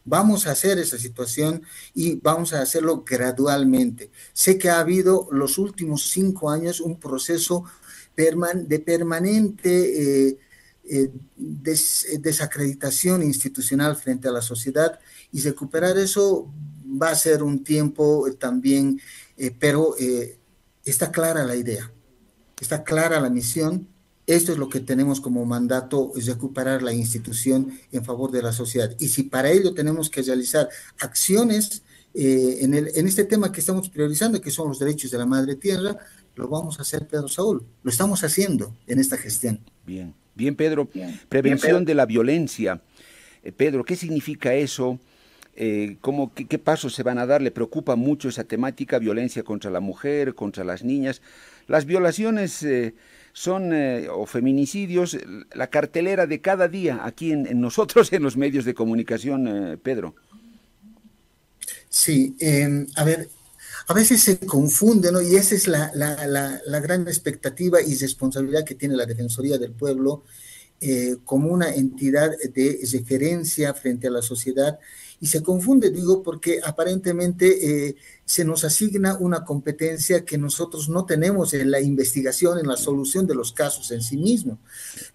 Vamos 0.04 0.46
a 0.46 0.52
hacer 0.52 0.78
esa 0.78 0.98
situación 0.98 1.62
y 1.94 2.16
vamos 2.16 2.54
a 2.54 2.62
hacerlo 2.62 3.04
gradualmente. 3.06 4.10
Sé 4.32 4.58
que 4.58 4.68
ha 4.68 4.80
habido 4.80 5.28
los 5.30 5.58
últimos 5.58 6.10
cinco 6.10 6.50
años 6.50 6.80
un 6.80 6.98
proceso 6.98 7.64
de 8.16 8.78
permanente 8.80 10.28
eh, 10.28 10.38
eh, 10.84 11.10
desacreditación 11.36 13.22
institucional 13.22 13.96
frente 13.96 14.28
a 14.28 14.32
la 14.32 14.42
sociedad 14.42 14.98
y 15.32 15.40
recuperar 15.40 15.96
eso 15.98 16.52
va 17.00 17.10
a 17.10 17.14
ser 17.14 17.42
un 17.42 17.64
tiempo 17.64 18.26
también, 18.38 19.00
pero 19.58 19.94
está 20.84 21.10
clara 21.10 21.44
la 21.44 21.56
idea, 21.56 21.90
está 22.60 22.84
clara 22.84 23.18
la 23.18 23.30
misión 23.30 23.88
esto 24.26 24.52
es 24.52 24.58
lo 24.58 24.68
que 24.68 24.80
tenemos 24.80 25.20
como 25.20 25.44
mandato, 25.44 26.12
es 26.16 26.26
recuperar 26.26 26.82
la 26.82 26.92
institución 26.92 27.72
en 27.90 28.04
favor 28.04 28.30
de 28.30 28.42
la 28.42 28.52
sociedad. 28.52 28.94
Y 29.00 29.08
si 29.08 29.24
para 29.24 29.50
ello 29.50 29.74
tenemos 29.74 30.08
que 30.08 30.22
realizar 30.22 30.68
acciones 31.00 31.82
eh, 32.14 32.58
en, 32.60 32.74
el, 32.74 32.90
en 32.94 33.08
este 33.08 33.24
tema 33.24 33.50
que 33.50 33.60
estamos 33.60 33.88
priorizando, 33.88 34.40
que 34.40 34.50
son 34.50 34.68
los 34.68 34.78
derechos 34.78 35.10
de 35.10 35.18
la 35.18 35.26
madre 35.26 35.56
tierra, 35.56 35.96
lo 36.36 36.48
vamos 36.48 36.78
a 36.78 36.82
hacer, 36.82 37.06
Pedro 37.08 37.28
Saúl. 37.28 37.66
Lo 37.82 37.90
estamos 37.90 38.22
haciendo 38.22 38.76
en 38.86 39.00
esta 39.00 39.16
gestión. 39.16 39.60
Bien, 39.84 40.14
bien, 40.34 40.54
Pedro. 40.56 40.88
Prevención 41.28 41.84
de 41.84 41.94
la 41.94 42.06
violencia. 42.06 42.80
Eh, 43.42 43.52
Pedro, 43.52 43.84
¿qué 43.84 43.96
significa 43.96 44.54
eso? 44.54 44.98
Eh, 45.54 45.96
¿cómo, 46.00 46.32
qué, 46.34 46.58
pasos 46.58 46.94
se 46.94 47.02
van 47.02 47.18
a 47.18 47.26
dar? 47.26 47.42
¿Le 47.42 47.50
preocupa 47.50 47.96
mucho 47.96 48.28
esa 48.28 48.44
temática, 48.44 48.98
violencia 48.98 49.42
contra 49.42 49.70
la 49.70 49.80
mujer, 49.80 50.34
contra 50.34 50.64
las 50.64 50.82
niñas? 50.82 51.20
Las 51.66 51.84
violaciones 51.84 52.64
son, 53.32 53.72
eh, 53.72 54.08
o 54.10 54.26
feminicidios, 54.26 55.18
la 55.54 55.68
cartelera 55.68 56.26
de 56.26 56.40
cada 56.40 56.68
día 56.68 57.00
aquí 57.04 57.32
en, 57.32 57.60
nosotros, 57.60 58.12
en 58.12 58.22
los 58.22 58.36
medios 58.36 58.64
de 58.64 58.74
comunicación, 58.74 59.48
eh, 59.48 59.76
Pedro. 59.76 60.14
Sí, 61.88 62.36
em, 62.40 62.86
a 62.96 63.04
ver, 63.04 63.28
a 63.88 63.94
veces 63.94 64.22
se 64.22 64.38
confunde, 64.38 65.10
¿no? 65.10 65.20
Y 65.20 65.36
esa 65.36 65.54
es 65.54 65.66
la, 65.66 65.90
la, 65.94 66.80
gran 66.80 67.06
expectativa 67.08 67.80
y 67.80 67.94
responsabilidad 67.96 68.64
que 68.64 68.74
tiene 68.74 68.96
la 68.96 69.06
Defensoría 69.06 69.58
del 69.58 69.72
Pueblo 69.72 70.24
eh, 70.80 71.16
como 71.24 71.48
una 71.48 71.74
entidad 71.74 72.30
de 72.54 72.78
referencia 72.92 73.74
frente 73.74 74.08
a 74.08 74.10
la 74.10 74.22
sociedad. 74.22 74.78
Y 75.22 75.28
se 75.28 75.40
confunde, 75.40 75.90
digo, 75.90 76.20
porque 76.20 76.60
aparentemente 76.62 77.96
se 78.24 78.44
nos 78.44 78.64
asigna 78.64 79.16
una 79.18 79.44
competencia 79.44 80.24
que 80.24 80.38
nosotros 80.38 80.88
no 80.88 81.04
tenemos 81.04 81.52
en 81.54 81.70
la 81.70 81.80
investigación, 81.80 82.58
en 82.58 82.66
la 82.66 82.76
solución 82.76 83.26
de 83.26 83.34
los 83.34 83.52
casos 83.52 83.90
en 83.90 84.02
sí 84.02 84.16
mismo. 84.16 84.58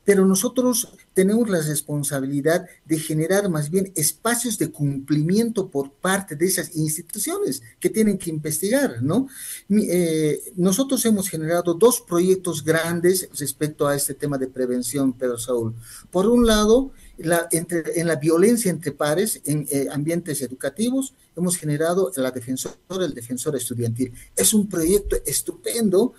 Pero 0.06 0.26
nosotros 0.26 0.90
tenemos 1.14 1.50
la 1.50 1.60
responsabilidad 1.62 2.68
de 2.86 3.00
generar 3.00 3.50
más 3.50 3.72
bien 3.72 3.92
espacios 3.96 4.58
de 4.58 4.72
cumplimiento 4.72 5.68
por 5.68 5.92
parte 5.92 6.36
de 6.36 6.46
esas 6.46 6.76
instituciones 6.76 7.64
que 7.80 7.90
tienen 7.90 8.18
que 8.18 8.30
investigar, 8.30 9.02
¿no? 9.02 9.28
Eh, 9.70 10.54
nosotros 10.56 11.04
hemos 11.06 11.28
generado 11.28 11.74
dos 11.74 12.02
proyectos 12.02 12.64
grandes 12.64 13.28
respecto 13.38 13.88
a 13.88 13.96
este 13.96 14.14
tema 14.14 14.38
de 14.38 14.48
prevención, 14.48 15.12
Pedro 15.12 15.38
Saúl. 15.38 15.74
Por 16.12 16.28
un 16.28 16.46
lado, 16.46 16.92
la, 17.18 17.48
en 17.52 18.08
la 18.08 18.16
violencia 18.16 18.70
entre 18.70 18.92
pares, 18.92 19.42
en 19.46 19.68
eh, 19.72 19.88
ambientes 19.92 20.42
educativos, 20.42 21.14
hemos 21.36 21.58
generado 21.58 22.12
la 22.16 22.32
defensora, 22.32 22.76
el 23.06 23.14
defensor 23.14 23.56
estudiantil. 23.56 24.14
Es 24.36 24.54
un 24.54 24.68
proyecto 24.68 25.18
estupendo 25.26 26.14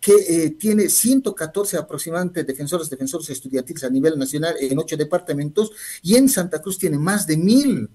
que 0.00 0.12
eh, 0.12 0.50
tiene 0.50 0.90
114 0.90 1.78
aproximadamente 1.78 2.44
defensores, 2.44 2.90
defensores 2.90 3.30
estudiantiles 3.30 3.84
a 3.84 3.88
nivel 3.88 4.18
nacional 4.18 4.54
en 4.60 4.78
ocho 4.78 4.98
departamentos 4.98 5.72
y 6.02 6.16
en 6.16 6.28
Santa 6.28 6.60
Cruz 6.60 6.78
tiene 6.78 6.98
más 6.98 7.26
de 7.26 7.38
mil, 7.38 7.88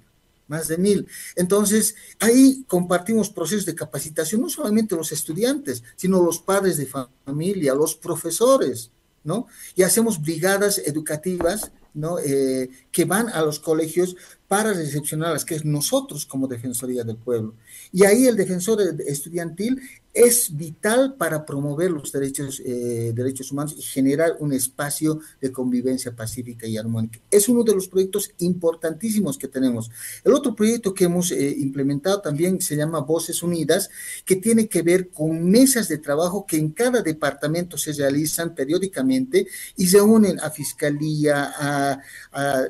más 0.47 0.67
de 0.67 0.79
mil. 0.79 1.07
Entonces, 1.35 1.95
ahí 2.19 2.65
compartimos 2.67 3.29
procesos 3.29 3.65
de 3.67 3.75
capacitación, 3.75 4.41
no 4.41 4.49
solamente 4.49 4.95
los 4.95 5.11
estudiantes, 5.11 5.83
sino 5.95 6.23
los 6.23 6.39
padres 6.39 6.77
de 6.77 6.87
familia, 7.25 7.75
los 7.75 7.95
profesores, 7.95 8.89
¿no? 9.23 9.45
Y 9.75 9.83
hacemos 9.83 10.19
brigadas 10.19 10.79
educativas 10.79 11.71
¿no? 11.93 12.19
Eh, 12.19 12.69
que 12.91 13.05
van 13.05 13.29
a 13.29 13.41
los 13.41 13.59
colegios 13.59 14.15
para 14.47 14.73
recepcionar 14.73 15.31
las 15.31 15.45
que 15.45 15.59
nosotros 15.63 16.25
como 16.25 16.47
Defensoría 16.47 17.03
del 17.03 17.17
Pueblo. 17.17 17.53
Y 17.91 18.03
ahí 18.03 18.25
el 18.25 18.35
defensor 18.35 18.81
estudiantil 19.05 19.79
es 20.11 20.57
vital 20.57 21.15
para 21.17 21.45
promover 21.45 21.91
los 21.91 22.11
derechos, 22.11 22.59
eh, 22.65 23.13
derechos 23.13 23.51
humanos 23.51 23.75
y 23.77 23.81
generar 23.83 24.37
un 24.39 24.51
espacio 24.53 25.19
de 25.39 25.51
convivencia 25.51 26.15
pacífica 26.15 26.65
y 26.65 26.77
armónica. 26.77 27.19
Es 27.29 27.47
uno 27.47 27.63
de 27.63 27.75
los 27.75 27.87
proyectos 27.87 28.31
importantísimos 28.39 29.37
que 29.37 29.47
tenemos. 29.47 29.91
El 30.23 30.33
otro 30.33 30.55
proyecto 30.55 30.95
que 30.95 31.05
hemos 31.05 31.31
eh, 31.31 31.55
implementado 31.59 32.21
también 32.21 32.59
se 32.59 32.75
llama 32.75 33.01
Voces 33.01 33.43
Unidas, 33.43 33.89
que 34.25 34.35
tiene 34.35 34.67
que 34.67 34.81
ver 34.81 35.09
con 35.09 35.49
mesas 35.49 35.87
de 35.87 35.99
trabajo 35.99 36.45
que 36.47 36.57
en 36.57 36.71
cada 36.71 37.03
departamento 37.03 37.77
se 37.77 37.93
realizan 37.93 38.55
periódicamente 38.55 39.45
y 39.77 39.87
se 39.87 40.01
unen 40.01 40.39
a 40.39 40.49
Fiscalía, 40.49 41.53
a, 41.55 41.78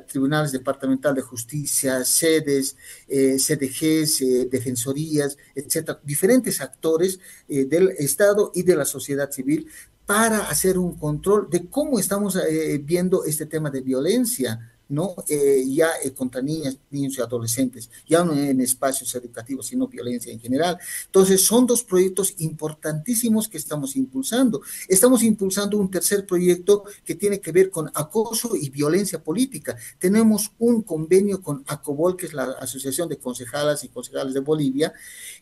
Tribunales 0.06 0.52
Departamental 0.52 1.14
de 1.14 1.22
Justicia, 1.22 2.04
sedes, 2.04 2.76
eh, 3.08 3.38
CDGs, 3.38 4.20
eh, 4.22 4.48
defensorías, 4.50 5.36
etcétera, 5.54 6.00
diferentes 6.02 6.60
actores 6.60 7.18
eh, 7.48 7.64
del 7.64 7.90
Estado 7.90 8.52
y 8.54 8.62
de 8.62 8.76
la 8.76 8.84
sociedad 8.84 9.30
civil 9.30 9.68
para 10.10 10.48
hacer 10.48 10.76
un 10.76 10.96
control 10.96 11.48
de 11.48 11.68
cómo 11.68 12.00
estamos 12.00 12.34
eh, 12.34 12.80
viendo 12.82 13.24
este 13.24 13.46
tema 13.46 13.70
de 13.70 13.80
violencia 13.80 14.69
¿no? 14.90 15.14
Eh, 15.28 15.64
ya 15.68 15.88
eh, 16.02 16.12
contra 16.12 16.42
niñas, 16.42 16.76
niños 16.90 17.16
y 17.16 17.22
adolescentes, 17.22 17.88
ya 18.06 18.24
no 18.24 18.34
en 18.34 18.60
espacios 18.60 19.14
educativos, 19.14 19.68
sino 19.68 19.86
violencia 19.86 20.32
en 20.32 20.40
general. 20.40 20.78
Entonces, 21.06 21.40
son 21.42 21.66
dos 21.66 21.84
proyectos 21.84 22.34
importantísimos 22.38 23.48
que 23.48 23.56
estamos 23.56 23.96
impulsando. 23.96 24.60
Estamos 24.88 25.22
impulsando 25.22 25.78
un 25.78 25.90
tercer 25.90 26.26
proyecto 26.26 26.84
que 27.04 27.14
tiene 27.14 27.40
que 27.40 27.52
ver 27.52 27.70
con 27.70 27.90
acoso 27.94 28.56
y 28.56 28.68
violencia 28.68 29.22
política. 29.22 29.76
Tenemos 29.98 30.50
un 30.58 30.82
convenio 30.82 31.40
con 31.40 31.64
ACOBOL, 31.66 32.16
que 32.16 32.26
es 32.26 32.34
la 32.34 32.44
Asociación 32.60 33.08
de 33.08 33.18
Concejalas 33.18 33.84
y 33.84 33.88
Concejales 33.88 34.34
de 34.34 34.40
Bolivia, 34.40 34.92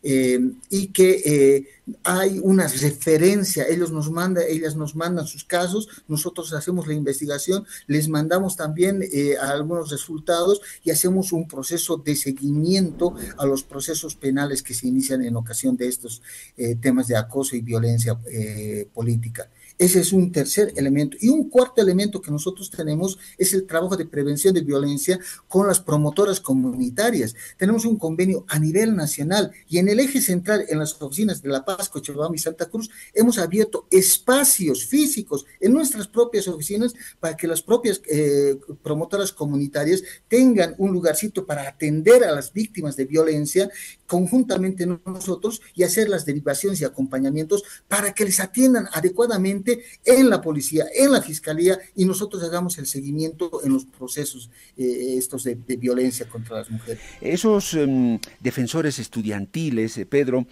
eh, 0.03 0.39
y 0.71 0.89
que 0.89 1.67
hay 2.05 2.39
una 2.43 2.69
referencia, 2.69 3.67
ellos 3.67 3.91
nos 3.91 4.11
mandan, 4.11 4.45
ellas 4.47 4.77
nos 4.77 4.95
mandan 4.95 5.27
sus 5.27 5.45
casos, 5.45 5.89
nosotros 6.07 6.53
hacemos 6.53 6.87
la 6.87 6.95
investigación, 6.95 7.67
les 7.87 8.09
mandamos 8.09 8.57
también 8.57 9.03
algunos 9.41 9.91
resultados 9.91 10.61
y 10.85 10.91
hacemos 10.91 11.33
un 11.33 11.47
proceso 11.47 11.97
de 11.97 12.17
seguimiento 12.17 13.15
a 13.37 13.47
los 13.47 13.63
procesos 13.63 14.15
penales 14.15 14.63
que 14.63 14.75
se 14.75 14.89
inician 14.89 15.23
en 15.23 15.37
ocasión 15.37 15.77
de 15.77 15.89
estos 15.89 16.23
eh, 16.57 16.77
temas 16.77 17.07
de 17.09 17.17
acoso 17.17 17.57
y 17.57 17.61
violencia 17.61 18.19
eh, 18.31 18.89
política. 18.93 19.51
Ese 19.79 20.01
es 20.01 20.13
un 20.13 20.33
tercer 20.33 20.73
elemento. 20.77 21.17
Y 21.21 21.29
un 21.29 21.49
cuarto 21.49 21.81
elemento 21.81 22.21
que 22.21 22.33
nosotros 22.33 22.69
tenemos 22.69 23.17
es 23.39 23.55
el 23.55 23.65
trabajo 23.65 23.97
de 23.97 24.07
prevención 24.07 24.53
de 24.53 24.63
violencia 24.63 25.21
con 25.47 25.69
las 25.69 25.81
promotoras 25.81 26.41
comunitarias. 26.41 27.37
Tenemos 27.57 27.85
un 27.85 27.97
convenio 27.97 28.45
a 28.49 28.59
nivel 28.59 28.97
nacional 28.97 29.53
y 29.69 29.79
en 29.79 29.89
el 29.89 30.01
eje 30.01 30.21
central, 30.21 30.65
en 30.69 30.81
las 30.81 31.01
oficinas 31.01 31.41
de 31.43 31.49
La 31.51 31.65
Paz, 31.65 31.89
Cochabamba 31.89 32.35
y 32.35 32.41
Santa 32.41 32.67
Cruz, 32.67 32.91
hemos 33.15 33.39
abierto 33.39 33.87
espacios 33.91 34.85
físicos 34.85 35.47
en 35.61 35.73
nuestras 35.73 36.09
propias 36.09 36.49
oficinas 36.49 36.95
para 37.21 37.37
que 37.37 37.47
las 37.47 37.63
propias 37.63 38.03
eh, 38.11 38.59
promotoras 38.83 39.33
comunitarias 39.33 40.03
tengan 40.27 40.75
un 40.79 40.93
lugarcito 40.93 41.47
para 41.47 41.69
atender 41.69 42.25
a 42.25 42.33
las 42.33 42.53
víctimas 42.53 42.97
de 42.97 43.05
violencia 43.05 43.71
conjuntamente 44.09 44.87
nosotros 44.87 45.61
y 45.75 45.85
hacer 45.85 46.09
las 46.09 46.25
derivaciones 46.25 46.81
y 46.81 46.85
acompañamientos 46.85 47.63
para 47.87 48.13
que 48.13 48.25
les 48.25 48.41
atiendan 48.41 48.89
adecuadamente 48.93 49.85
en 50.05 50.31
la 50.31 50.41
policía, 50.41 50.87
en 50.97 51.13
la 51.13 51.23
fiscalía 51.23 51.79
y 51.95 52.07
nosotros 52.07 52.43
hagamos 52.43 52.79
el 52.79 52.87
seguimiento 52.87 53.61
en 53.63 53.75
los 53.75 53.85
procesos 53.85 54.51
eh, 54.77 55.15
estos 55.17 55.45
de, 55.45 55.55
violencia 55.55 56.27
contra 56.29 56.57
las 56.57 56.71
mujeres. 56.71 57.01
Esos 57.21 57.75
em, 57.75 58.19
defensores 58.41 58.99
estudiantiles, 58.99 59.97
eh, 59.99 60.07
Pedro, 60.07 60.47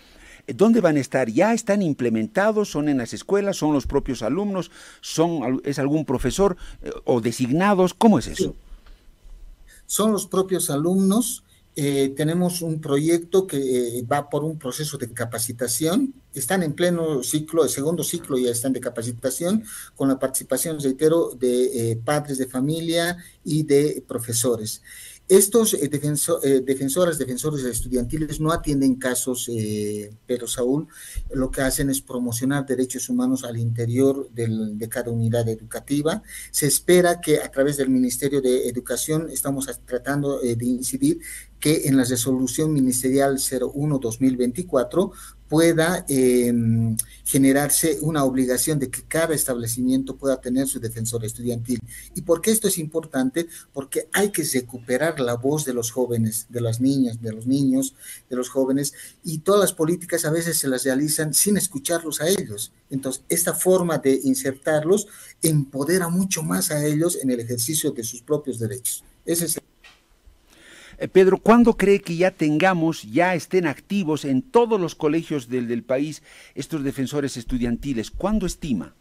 ¿Dónde 0.54 0.80
van 0.80 0.96
a 0.96 1.00
estar? 1.00 1.28
¿Ya 1.28 1.52
están 1.52 1.82
implementados? 1.82 2.70
¿Son 2.70 2.88
en 2.88 2.98
las 2.98 3.12
escuelas? 3.12 3.56
¿Son 3.56 3.72
los 3.72 3.88
propios 3.88 4.22
alumnos? 4.22 4.70
¿Son, 5.00 5.60
¿Es 5.64 5.80
algún 5.80 6.04
profesor 6.04 6.56
eh, 6.82 6.92
o 7.04 7.20
designados? 7.20 7.94
¿Cómo 7.94 8.20
es 8.20 8.28
eso? 8.28 8.54
Son 9.86 10.12
los 10.12 10.28
propios 10.28 10.70
alumnos 10.70 11.42
eh, 11.78 12.14
tenemos 12.16 12.62
un 12.62 12.80
proyecto 12.80 13.46
que 13.46 13.98
eh, 13.98 14.02
va 14.10 14.30
por 14.30 14.44
un 14.44 14.58
proceso 14.58 14.96
de 14.96 15.12
capacitación. 15.12 16.14
Están 16.32 16.62
en 16.62 16.72
pleno 16.72 17.22
ciclo, 17.22 17.64
el 17.64 17.68
segundo 17.68 18.02
ciclo 18.02 18.38
ya 18.38 18.50
están 18.50 18.72
de 18.72 18.80
capacitación, 18.80 19.62
con 19.94 20.08
la 20.08 20.18
participación, 20.18 20.80
reitero, 20.80 21.32
de 21.38 21.92
eh, 21.92 21.96
padres 22.02 22.38
de 22.38 22.46
familia 22.46 23.18
y 23.44 23.64
de 23.64 24.02
profesores. 24.08 24.80
Estos 25.28 25.74
eh, 25.74 25.90
eh, 25.90 26.62
defensoras, 26.64 27.18
defensores 27.18 27.64
estudiantiles 27.64 28.38
no 28.38 28.52
atienden 28.52 28.94
casos, 28.94 29.50
eh, 29.52 30.12
pero 30.24 30.46
Saúl, 30.46 30.86
lo 31.32 31.50
que 31.50 31.62
hacen 31.62 31.90
es 31.90 32.00
promocionar 32.00 32.64
derechos 32.64 33.08
humanos 33.08 33.42
al 33.42 33.56
interior 33.56 34.30
de 34.30 34.88
cada 34.88 35.10
unidad 35.10 35.48
educativa. 35.48 36.22
Se 36.52 36.68
espera 36.68 37.20
que 37.20 37.40
a 37.40 37.50
través 37.50 37.76
del 37.76 37.90
Ministerio 37.90 38.40
de 38.40 38.68
Educación 38.68 39.28
estamos 39.28 39.68
tratando 39.84 40.38
de 40.38 40.64
incidir 40.64 41.18
que 41.58 41.88
en 41.88 41.96
la 41.96 42.04
resolución 42.04 42.72
ministerial 42.72 43.38
01-2024 43.38 45.10
pueda 45.48 46.04
em, 46.08 46.96
generarse 47.24 47.98
una 48.00 48.24
obligación 48.24 48.78
de 48.78 48.90
que 48.90 49.02
cada 49.02 49.34
establecimiento 49.34 50.16
pueda 50.16 50.40
tener 50.40 50.66
su 50.66 50.80
defensor 50.80 51.24
estudiantil. 51.24 51.80
¿Y 52.14 52.22
por 52.22 52.40
qué 52.40 52.50
esto 52.50 52.68
es 52.68 52.78
importante? 52.78 53.46
Porque 53.72 54.08
hay 54.12 54.30
que 54.30 54.44
recuperar 54.44 55.20
la 55.20 55.34
voz 55.34 55.64
de 55.64 55.74
los 55.74 55.90
jóvenes, 55.90 56.46
de 56.48 56.60
las 56.60 56.80
niñas, 56.80 57.20
de 57.20 57.32
los 57.32 57.46
niños, 57.46 57.94
de 58.28 58.36
los 58.36 58.48
jóvenes, 58.48 58.92
y 59.24 59.38
todas 59.38 59.60
las 59.60 59.72
políticas 59.72 60.24
a 60.24 60.30
veces 60.30 60.58
se 60.58 60.68
las 60.68 60.84
realizan 60.84 61.34
sin 61.34 61.56
escucharlos 61.56 62.20
a 62.20 62.28
ellos. 62.28 62.72
Entonces, 62.90 63.22
esta 63.28 63.54
forma 63.54 63.98
de 63.98 64.20
insertarlos 64.24 65.06
empodera 65.42 66.08
mucho 66.08 66.42
más 66.42 66.70
a 66.70 66.84
ellos 66.84 67.18
en 67.22 67.30
el 67.30 67.40
ejercicio 67.40 67.90
de 67.90 68.04
sus 68.04 68.22
propios 68.22 68.58
derechos. 68.58 69.04
Ese 69.24 69.46
es 69.46 69.56
el 69.56 69.65
eh, 70.98 71.08
Pedro, 71.08 71.38
¿cuándo 71.38 71.76
cree 71.76 72.00
que 72.00 72.16
ya 72.16 72.30
tengamos, 72.30 73.02
ya 73.02 73.34
estén 73.34 73.66
activos 73.66 74.24
en 74.24 74.42
todos 74.42 74.80
los 74.80 74.94
colegios 74.94 75.48
del, 75.48 75.68
del 75.68 75.82
país 75.82 76.22
estos 76.54 76.82
defensores 76.82 77.36
estudiantiles? 77.36 78.10
¿Cuándo 78.10 78.46
estima? 78.46 78.94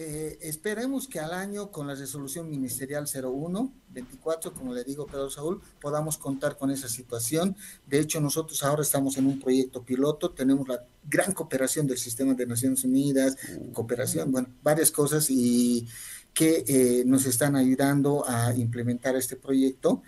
Eh, 0.00 0.38
esperemos 0.42 1.08
que 1.08 1.18
al 1.18 1.32
año, 1.32 1.72
con 1.72 1.88
la 1.88 1.94
resolución 1.96 2.48
ministerial 2.48 3.06
01-24, 3.06 4.52
como 4.52 4.72
le 4.72 4.84
digo, 4.84 5.08
Pedro 5.08 5.28
Saúl, 5.28 5.60
podamos 5.80 6.16
contar 6.18 6.56
con 6.56 6.70
esa 6.70 6.88
situación. 6.88 7.56
De 7.84 7.98
hecho, 7.98 8.20
nosotros 8.20 8.62
ahora 8.62 8.82
estamos 8.82 9.16
en 9.16 9.26
un 9.26 9.40
proyecto 9.40 9.82
piloto, 9.82 10.30
tenemos 10.30 10.68
la 10.68 10.84
gran 11.10 11.32
cooperación 11.32 11.88
del 11.88 11.98
Sistema 11.98 12.34
de 12.34 12.46
Naciones 12.46 12.84
Unidas, 12.84 13.36
cooperación, 13.72 14.30
bueno, 14.30 14.46
varias 14.62 14.92
cosas 14.92 15.26
y 15.30 15.88
que 16.32 16.62
eh, 16.68 17.02
nos 17.04 17.26
están 17.26 17.56
ayudando 17.56 18.24
a 18.24 18.54
implementar 18.54 19.16
este 19.16 19.34
proyecto 19.34 20.02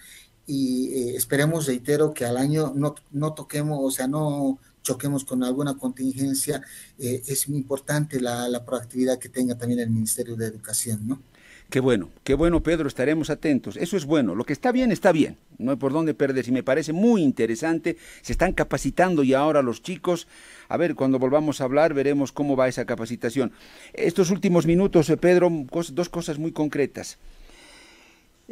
y 0.51 0.93
eh, 0.93 1.17
esperemos, 1.17 1.69
reitero, 1.69 2.13
que 2.13 2.25
al 2.25 2.37
año 2.37 2.73
no, 2.75 2.97
no 3.13 3.35
toquemos, 3.35 3.79
o 3.81 3.91
sea, 3.93 4.09
no 4.09 4.59
choquemos 4.83 5.25
con 5.25 5.45
alguna 5.45 5.79
contingencia. 5.79 6.61
Eh, 6.99 7.23
es 7.25 7.49
muy 7.49 7.59
importante 7.59 8.21
la, 8.21 8.49
la, 8.49 8.65
proactividad 8.65 9.21
que 9.21 9.29
tenga 9.29 9.57
también 9.57 9.79
el 9.79 9.91
Ministerio 9.91 10.35
de 10.35 10.47
Educación, 10.47 11.07
¿no? 11.07 11.23
Qué 11.71 11.79
bueno, 11.79 12.09
qué 12.25 12.35
bueno, 12.35 12.65
Pedro, 12.65 12.89
estaremos 12.89 13.31
atentos. 13.31 13.77
Eso 13.77 13.97
es 13.97 14.05
bueno. 14.05 14.35
Lo 14.35 14.43
que 14.43 14.53
está 14.53 14.73
bien, 14.73 14.91
está 14.91 15.13
bien. 15.13 15.37
No 15.59 15.71
hay 15.71 15.77
por 15.77 15.93
dónde 15.93 16.15
perder. 16.15 16.49
Y 16.49 16.51
me 16.51 16.65
parece 16.65 16.93
muy 16.93 17.23
interesante. 17.23 17.97
Se 18.23 18.33
están 18.33 18.53
capacitando 18.53 19.23
y 19.23 19.35
ahora 19.35 19.63
los 19.63 19.81
chicos. 19.81 20.27
A 20.69 20.77
ver, 20.77 20.97
cuando 20.97 21.21
volvamos 21.21 21.61
a 21.61 21.65
hablar, 21.65 21.95
veremos 21.95 22.33
cómo 22.33 22.57
va 22.57 22.67
esa 22.67 22.87
capacitación. 22.87 23.53
Estos 23.93 24.31
últimos 24.33 24.67
minutos, 24.67 25.09
eh, 25.11 25.17
Pedro, 25.17 25.49
dos 25.93 26.09
cosas 26.09 26.41
muy 26.41 26.51
concretas. 26.51 27.19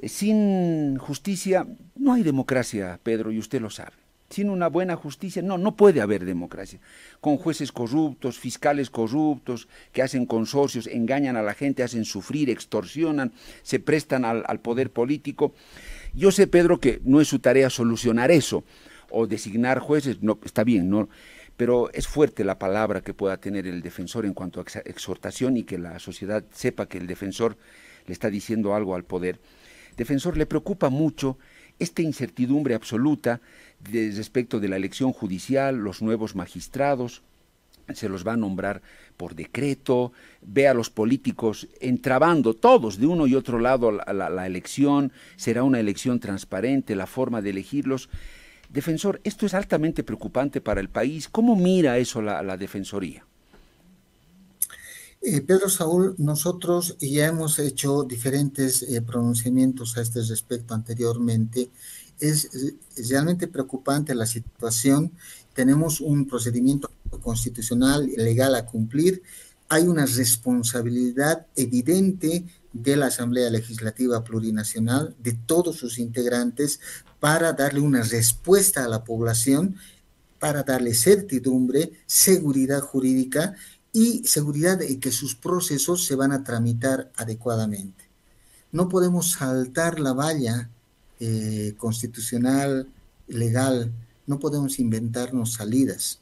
Sin 0.06 0.96
justicia 0.98 1.66
no 1.96 2.12
hay 2.12 2.22
democracia, 2.22 3.00
Pedro, 3.02 3.32
y 3.32 3.38
usted 3.38 3.60
lo 3.60 3.70
sabe. 3.70 3.92
Sin 4.30 4.50
una 4.50 4.68
buena 4.68 4.94
justicia, 4.94 5.40
no, 5.40 5.56
no 5.56 5.74
puede 5.74 6.02
haber 6.02 6.26
democracia. 6.26 6.80
Con 7.20 7.38
jueces 7.38 7.72
corruptos, 7.72 8.38
fiscales 8.38 8.90
corruptos, 8.90 9.68
que 9.90 10.02
hacen 10.02 10.26
consorcios, 10.26 10.86
engañan 10.86 11.36
a 11.36 11.42
la 11.42 11.54
gente, 11.54 11.82
hacen 11.82 12.04
sufrir, 12.04 12.50
extorsionan, 12.50 13.32
se 13.62 13.80
prestan 13.80 14.26
al, 14.26 14.44
al 14.46 14.60
poder 14.60 14.92
político. 14.92 15.54
Yo 16.12 16.30
sé, 16.30 16.46
Pedro, 16.46 16.78
que 16.78 17.00
no 17.04 17.22
es 17.22 17.28
su 17.28 17.38
tarea 17.38 17.70
solucionar 17.70 18.30
eso 18.30 18.64
o 19.10 19.26
designar 19.26 19.78
jueces, 19.78 20.22
no, 20.22 20.38
está 20.44 20.62
bien, 20.62 20.90
no, 20.90 21.08
pero 21.56 21.90
es 21.92 22.06
fuerte 22.06 22.44
la 22.44 22.58
palabra 22.58 23.00
que 23.00 23.14
pueda 23.14 23.38
tener 23.38 23.66
el 23.66 23.82
defensor 23.82 24.26
en 24.26 24.34
cuanto 24.34 24.60
a 24.60 24.64
exhortación 24.84 25.56
y 25.56 25.64
que 25.64 25.78
la 25.78 25.98
sociedad 25.98 26.44
sepa 26.52 26.86
que 26.86 26.98
el 26.98 27.06
defensor 27.06 27.56
le 28.06 28.12
está 28.12 28.30
diciendo 28.30 28.74
algo 28.74 28.94
al 28.94 29.04
poder 29.04 29.40
defensor 29.98 30.38
le 30.38 30.46
preocupa 30.46 30.88
mucho 30.88 31.36
esta 31.78 32.00
incertidumbre 32.00 32.74
absoluta 32.74 33.40
respecto 33.92 34.58
de 34.58 34.68
la 34.68 34.76
elección 34.76 35.12
judicial, 35.12 35.76
los 35.76 36.00
nuevos 36.02 36.34
magistrados, 36.34 37.22
se 37.94 38.08
los 38.08 38.26
va 38.26 38.32
a 38.34 38.36
nombrar 38.36 38.82
por 39.16 39.34
decreto, 39.34 40.12
ve 40.42 40.68
a 40.68 40.74
los 40.74 40.90
políticos 40.90 41.68
entrabando 41.80 42.54
todos 42.54 42.98
de 42.98 43.06
uno 43.06 43.26
y 43.26 43.34
otro 43.34 43.58
lado 43.58 43.90
la, 43.90 44.46
elección, 44.46 45.12
será 45.36 45.62
una 45.62 45.80
elección 45.80 46.20
transparente, 46.20 46.94
la 46.94 47.06
forma 47.06 47.42
de 47.42 47.50
elegirlos. 47.50 48.08
Defensor, 48.68 49.20
esto 49.24 49.46
es 49.46 49.54
altamente 49.54 50.04
preocupante 50.04 50.60
para 50.60 50.80
el 50.80 50.88
país. 50.88 51.28
¿Cómo 51.28 51.56
mira 51.56 51.98
eso 51.98 52.20
la 52.20 52.56
Defensoría? 52.56 53.27
Eh, 55.20 55.40
Pedro 55.40 55.68
Saúl, 55.68 56.14
nosotros 56.18 56.96
ya 57.00 57.26
hemos 57.26 57.58
hecho 57.58 58.04
diferentes 58.04 58.82
eh, 58.82 59.02
pronunciamientos 59.02 59.96
a 59.96 60.02
este 60.02 60.22
respecto 60.22 60.74
anteriormente. 60.74 61.70
Es, 62.20 62.48
realmente 63.10 63.48
preocupante 63.48 64.14
la 64.14 64.26
situación. 64.26 65.12
Tenemos 65.54 66.00
un 66.00 66.26
procedimiento 66.26 66.90
constitucional 67.20 68.08
legal 68.16 68.54
a 68.54 68.64
cumplir. 68.64 69.22
Hay 69.68 69.88
una 69.88 70.06
responsabilidad 70.06 71.46
evidente 71.56 72.44
de 72.72 72.96
la 72.96 73.06
Asamblea 73.06 73.50
Legislativa 73.50 74.22
Plurinacional, 74.22 75.16
de 75.18 75.32
todos 75.32 75.76
sus 75.76 75.98
integrantes, 75.98 76.80
para 77.18 77.52
darle 77.52 77.80
una 77.80 78.02
respuesta 78.02 78.84
a 78.84 78.88
la 78.88 79.02
población, 79.02 79.76
para 80.38 80.62
darle 80.62 80.94
certidumbre, 80.94 81.90
seguridad 82.06 82.80
jurídica 82.80 83.56
y 83.98 84.22
seguridad 84.28 84.78
de 84.78 85.00
que 85.00 85.10
sus 85.10 85.34
procesos 85.34 86.04
se 86.04 86.14
van 86.14 86.30
a 86.30 86.44
tramitar 86.44 87.10
adecuadamente. 87.16 88.04
No 88.70 88.88
podemos 88.88 89.32
saltar 89.32 89.98
la 89.98 90.12
valla 90.12 90.70
eh, 91.18 91.74
constitucional, 91.78 92.86
legal, 93.26 93.90
no 94.24 94.38
podemos 94.38 94.78
inventarnos 94.78 95.54
salidas. 95.54 96.20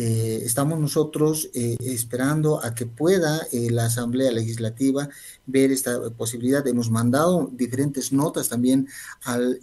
Eh, 0.00 0.44
estamos 0.44 0.78
nosotros 0.78 1.50
eh, 1.54 1.76
esperando 1.80 2.64
a 2.64 2.72
que 2.72 2.86
pueda 2.86 3.48
eh, 3.50 3.68
la 3.68 3.86
Asamblea 3.86 4.30
Legislativa 4.30 5.08
ver 5.44 5.72
esta 5.72 6.10
posibilidad. 6.10 6.64
Hemos 6.68 6.88
mandado 6.88 7.50
diferentes 7.52 8.12
notas 8.12 8.48
también 8.48 8.86
al 9.24 9.58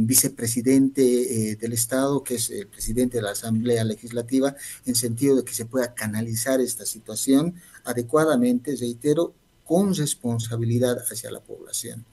vicepresidente 0.00 1.56
del 1.60 1.72
Estado, 1.72 2.24
que 2.24 2.34
es 2.34 2.50
el 2.50 2.66
presidente 2.66 3.18
de 3.18 3.22
la 3.22 3.30
Asamblea 3.30 3.84
Legislativa, 3.84 4.56
en 4.84 4.96
sentido 4.96 5.36
de 5.36 5.44
que 5.44 5.54
se 5.54 5.66
pueda 5.66 5.94
canalizar 5.94 6.60
esta 6.60 6.84
situación 6.84 7.54
adecuadamente, 7.84 8.74
reitero, 8.74 9.32
con 9.64 9.94
responsabilidad 9.94 10.98
hacia 11.08 11.30
la 11.30 11.40
población. 11.40 12.04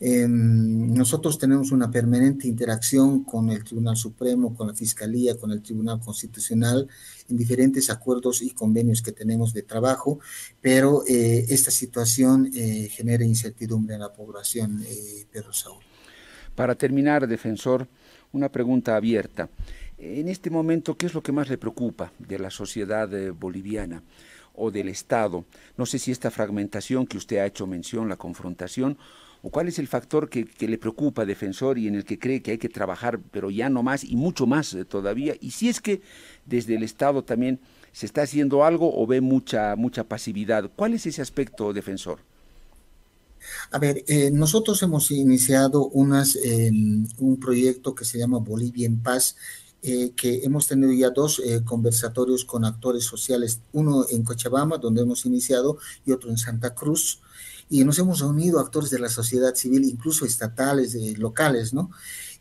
Em, 0.00 0.92
nosotros 0.92 1.38
tenemos 1.38 1.70
una 1.70 1.90
permanente 1.90 2.48
interacción 2.48 3.24
con 3.24 3.50
el 3.50 3.62
Tribunal 3.62 3.96
Supremo, 3.96 4.54
con 4.54 4.66
la 4.66 4.74
Fiscalía, 4.74 5.36
con 5.36 5.52
el 5.52 5.62
Tribunal 5.62 6.00
Constitucional, 6.00 6.88
en 7.28 7.36
diferentes 7.36 7.90
acuerdos 7.90 8.42
y 8.42 8.50
convenios 8.50 9.02
que 9.02 9.12
tenemos 9.12 9.52
de 9.52 9.62
trabajo, 9.62 10.18
pero 10.60 11.04
eh, 11.06 11.46
esta 11.48 11.70
situación 11.70 12.50
eh, 12.54 12.88
genera 12.90 13.24
incertidumbre 13.24 13.94
en 13.94 14.00
la 14.00 14.12
población, 14.12 14.82
eh, 14.86 15.26
Pedro 15.30 15.52
Saúl. 15.52 15.82
Para 16.54 16.74
terminar, 16.74 17.26
defensor, 17.26 17.88
una 18.32 18.50
pregunta 18.50 18.96
abierta. 18.96 19.48
En 19.96 20.28
este 20.28 20.50
momento, 20.50 20.96
¿qué 20.96 21.06
es 21.06 21.14
lo 21.14 21.22
que 21.22 21.32
más 21.32 21.48
le 21.48 21.56
preocupa 21.56 22.12
de 22.18 22.38
la 22.38 22.50
sociedad 22.50 23.08
boliviana? 23.32 24.02
o 24.56 24.70
del 24.70 24.88
Estado. 24.88 25.44
No 25.76 25.84
sé 25.84 25.98
si 25.98 26.12
esta 26.12 26.30
fragmentación 26.30 27.08
que 27.08 27.16
usted 27.16 27.38
ha 27.38 27.46
hecho 27.46 27.66
mención, 27.66 28.08
la 28.08 28.16
confrontación, 28.16 28.96
¿O 29.46 29.50
cuál 29.50 29.68
es 29.68 29.78
el 29.78 29.88
factor 29.88 30.30
que, 30.30 30.48
le 30.58 30.78
preocupa, 30.78 31.26
defensor, 31.26 31.78
y 31.78 31.86
en 31.86 31.94
el 31.94 32.06
que 32.06 32.18
cree 32.18 32.40
que 32.40 32.52
hay 32.52 32.58
que 32.58 32.70
trabajar, 32.70 33.20
pero 33.30 33.50
ya 33.50 33.68
no 33.68 33.82
más 33.82 34.02
y 34.02 34.16
mucho 34.16 34.46
más 34.46 34.72
eh, 34.72 34.86
todavía? 34.86 35.36
Y 35.38 35.50
si 35.50 35.68
es 35.68 35.82
que 35.82 36.00
desde 36.46 36.76
el 36.76 36.82
Estado 36.82 37.24
también 37.24 37.60
se 37.92 38.06
está 38.06 38.22
haciendo 38.22 38.64
algo 38.64 38.98
o 38.98 39.06
ve 39.06 39.20
mucha, 39.20 39.76
mucha 39.76 40.04
pasividad, 40.04 40.70
¿cuál 40.74 40.94
es 40.94 41.04
ese 41.04 41.20
aspecto, 41.20 41.74
defensor? 41.74 42.20
A 43.70 43.78
ver, 43.78 44.02
eh, 44.08 44.30
nosotros 44.30 44.82
hemos 44.82 45.10
iniciado 45.10 45.88
unas, 45.88 46.36
em, 46.36 47.06
un 47.18 47.38
proyecto 47.38 47.94
que 47.94 48.06
se 48.06 48.16
llama 48.16 48.38
Bolivia 48.38 48.86
en 48.86 49.02
Paz, 49.02 49.36
eh, 49.82 50.12
que 50.16 50.40
hemos 50.44 50.68
tenido 50.68 50.90
ya 50.94 51.10
dos 51.10 51.42
conversatorios 51.66 52.46
con 52.46 52.64
actores 52.64 53.04
sociales, 53.04 53.60
uno 53.74 54.06
en 54.08 54.24
Cochabamba, 54.24 54.78
donde 54.78 55.02
hemos 55.02 55.26
iniciado, 55.26 55.76
y 56.06 56.12
otro 56.12 56.30
en 56.30 56.38
Santa 56.38 56.74
Cruz 56.74 57.20
y 57.68 57.84
nos 57.84 57.98
hemos 57.98 58.20
reunido 58.20 58.60
actores 58.60 58.90
de 58.90 58.98
la 58.98 59.08
sociedad 59.08 59.54
civil, 59.54 59.84
incluso 59.84 60.24
estatales, 60.24 60.94
locales, 61.18 61.72
¿no? 61.72 61.90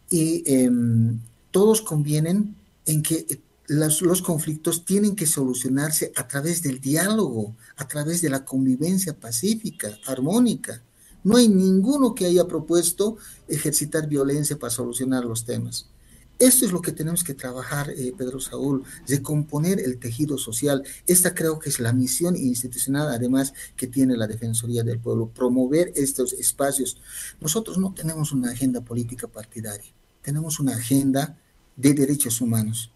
y 0.09 0.43
em, 0.45 1.19
todos 1.49 1.81
convienen 1.81 2.55
en 2.85 3.01
que 3.01 3.41
los, 3.67 4.21
conflictos 4.21 4.85
tienen 4.85 5.15
que 5.15 5.25
solucionarse 5.25 6.11
a 6.15 6.27
través 6.27 6.61
del 6.61 6.79
diálogo, 6.79 7.55
a 7.77 7.87
través 7.87 8.21
de 8.21 8.29
la 8.29 8.45
convivencia 8.45 9.19
pacífica, 9.19 9.97
armónica. 10.05 10.83
No 11.23 11.37
hay 11.37 11.47
ninguno 11.47 12.13
que 12.13 12.25
haya 12.25 12.45
propuesto 12.47 13.17
ejercitar 13.47 14.07
violencia 14.07 14.59
para 14.59 14.69
solucionar 14.69 15.23
los 15.25 15.45
temas. 15.45 15.89
Esto 16.39 16.65
es 16.65 16.71
lo 16.71 16.81
que 16.81 16.91
tenemos 16.91 17.23
que 17.23 17.33
trabajar, 17.33 17.89
eh, 17.91 18.13
Pedro 18.17 18.39
Saúl, 18.39 18.83
recomponer 19.07 19.79
el 19.79 19.99
tejido 19.99 20.37
social. 20.37 20.83
Esta 21.07 21.33
creo 21.33 21.59
que 21.59 21.69
es 21.69 21.79
la 21.79 21.93
misión 21.93 22.35
institucional, 22.35 23.07
además, 23.09 23.53
que 23.75 23.87
tiene 23.87 24.17
la 24.17 24.27
Defensoría 24.27 24.83
del 24.83 24.99
Pueblo, 24.99 25.29
promover 25.29 25.93
estos 25.95 26.33
espacios. 26.33 26.97
Nosotros 27.39 27.77
no 27.77 27.93
tenemos 27.93 28.31
una 28.31 28.51
agenda 28.51 28.81
política 28.81 29.27
partidaria, 29.27 29.93
tenemos 30.21 30.59
una 30.59 30.75
agenda 30.75 31.37
de 31.75 31.93
derechos 31.93 32.41
humanos 32.41 32.93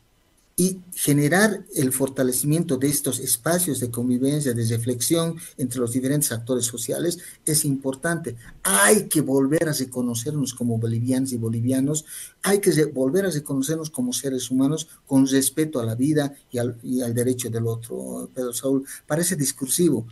y 0.60 0.82
generar 0.96 1.64
el 1.76 1.94
fortalecimiento 1.94 2.78
de 2.78 2.88
estos 2.88 3.20
espacios 3.20 3.80
de 3.80 3.92
convivencia, 3.92 4.56
de 4.56 4.66
reflexión 4.66 5.36
entre 5.56 5.80
los 5.80 5.92
diferentes 5.92 6.32
actores 6.32 6.66
sociales 6.66 7.20
es 7.46 7.64
importante. 7.64 8.36
Hay 8.64 9.08
que 9.08 9.22
volver 9.22 9.70
a 9.70 9.74
reconocernos 9.74 10.56
como 10.56 10.80
bolivianos 10.80 11.32
y 11.32 11.38
bolivianos, 11.38 12.06
hay 12.42 12.60
que 12.60 12.86
volver 12.86 13.28
a 13.28 13.30
reconocernos 13.30 13.92
como 13.92 14.12
seres 14.14 14.50
humanos 14.50 14.88
con 15.06 15.28
respeto 15.28 15.80
a 15.80 15.86
la 15.86 15.94
vida 15.94 16.34
y 16.52 16.58
al, 16.58 17.14
derecho 17.14 17.52
del 17.52 17.68
otro. 17.68 18.28
Pedro 18.34 18.52
Saúl, 18.52 18.84
parece 19.06 19.36
discursivo, 19.36 20.08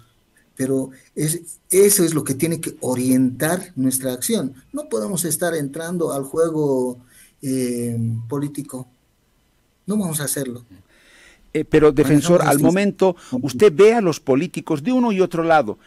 pero 0.56 0.92
es, 1.16 1.42
eso 1.72 2.04
es 2.04 2.14
lo 2.14 2.24
que 2.24 2.36
tiene 2.36 2.62
que 2.62 2.78
orientar 2.82 3.74
nuestra 3.76 4.14
acción. 4.14 4.54
No 4.72 4.90
podemos 4.90 5.26
estar 5.26 5.56
entrando 5.56 6.14
al 6.14 6.24
juego 6.24 7.00
eh, 7.42 7.98
político 8.30 8.88
no 9.86 9.98
vamos 9.98 10.20
a 10.22 10.26
hacerlo. 10.26 10.66
Eh, 11.54 11.64
pero, 11.64 11.92
defensor, 11.92 12.42
al 12.42 12.60
momento, 12.60 13.16
usted 13.42 13.72
ve 13.74 13.94
a 13.94 14.02
los 14.02 14.20
políticos 14.20 14.84
de 14.84 14.92
uno 14.92 15.12
y 15.12 15.22
otro 15.22 15.44
lado. 15.44 15.80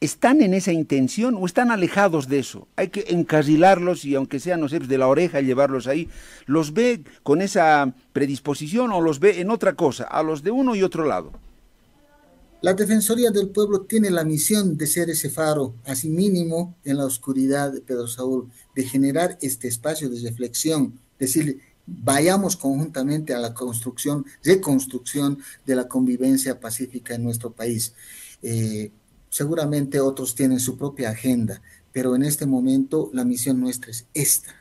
¿Están 0.00 0.40
en 0.40 0.54
esa 0.54 0.72
intención 0.72 1.36
o 1.38 1.44
están 1.44 1.70
alejados 1.70 2.26
de 2.26 2.38
eso? 2.38 2.68
Hay 2.76 2.88
que 2.88 3.04
encarrilarlos 3.08 4.06
y 4.06 4.14
aunque 4.14 4.40
sea, 4.40 4.56
no 4.56 4.70
sé, 4.70 4.78
de 4.78 4.96
la 4.96 5.08
oreja 5.08 5.42
llevarlos 5.42 5.86
ahí. 5.86 6.08
¿Los 6.46 6.72
ve 6.72 7.04
con 7.22 7.42
esa 7.42 7.92
predisposición 8.14 8.92
o 8.92 9.02
los 9.02 9.20
ve 9.20 9.40
en 9.40 9.50
otra 9.50 9.74
cosa, 9.74 10.04
a 10.04 10.22
los 10.22 10.42
de 10.42 10.52
uno 10.52 10.74
y 10.74 10.82
otro 10.82 11.04
lado? 11.04 11.32
La 12.62 12.72
Defensoría 12.72 13.30
del 13.30 13.50
Pueblo 13.50 13.82
tiene 13.82 14.10
la 14.10 14.24
misión 14.24 14.78
de 14.78 14.86
ser 14.86 15.10
ese 15.10 15.28
faro, 15.28 15.74
así 15.84 16.08
mínimo 16.08 16.76
en 16.84 16.96
la 16.96 17.04
oscuridad 17.04 17.72
de 17.72 17.82
Pedro 17.82 18.06
Saúl, 18.06 18.50
de 18.74 18.84
generar 18.84 19.36
este 19.42 19.68
espacio 19.68 20.08
de 20.08 20.20
reflexión, 20.20 20.98
decir, 21.18 21.60
vayamos 22.02 22.56
conjuntamente 22.56 23.34
a 23.34 23.38
la 23.38 23.52
construcción, 23.52 24.24
reconstrucción 24.44 25.38
de 25.66 25.74
la 25.74 25.88
convivencia 25.88 26.60
pacífica 26.60 27.14
en 27.14 27.24
nuestro 27.24 27.50
país. 27.50 27.94
Eh, 28.42 28.92
seguramente 29.28 30.00
otros 30.00 30.34
tienen 30.34 30.60
su 30.60 30.78
propia 30.78 31.10
agenda, 31.10 31.60
pero 31.92 32.14
en 32.14 32.22
este 32.22 32.46
momento 32.46 33.10
la 33.12 33.24
misión 33.24 33.60
nuestra 33.60 33.90
es 33.90 34.06
esta. 34.14 34.54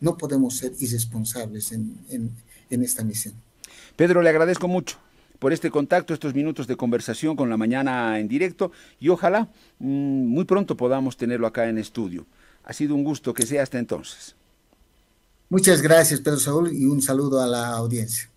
No 0.00 0.18
podemos 0.18 0.56
ser 0.56 0.72
irresponsables 0.78 1.72
en, 1.72 2.32
esta 2.68 3.04
misión. 3.04 3.34
Pedro, 3.96 4.20
le 4.20 4.30
agradezco 4.30 4.66
mucho 4.66 4.98
por 5.38 5.52
este 5.52 5.70
contacto, 5.70 6.12
estos 6.12 6.34
minutos 6.34 6.66
de 6.66 6.76
conversación 6.76 7.36
con 7.36 7.48
la 7.48 7.56
mañana 7.56 8.18
en 8.18 8.26
directo 8.28 8.72
y 8.98 9.10
ojalá 9.10 9.48
mm, 9.78 10.26
muy 10.26 10.44
pronto 10.44 10.76
podamos 10.76 11.16
tenerlo 11.16 11.46
acá 11.46 11.68
en 11.68 11.78
estudio. 11.78 12.26
Ha 12.64 12.72
sido 12.72 12.94
un 12.94 13.04
gusto 13.04 13.32
que 13.32 13.46
sea 13.46 13.62
hasta 13.62 13.78
entonces. 13.78 14.34
Muchas 15.54 15.82
gracias, 15.82 16.20
Pedro 16.20 16.40
Saúl, 16.40 16.72
y 16.72 16.84
un 16.84 17.00
saludo 17.00 17.40
a 17.40 17.46
la 17.46 17.76
audiencia. 17.76 18.28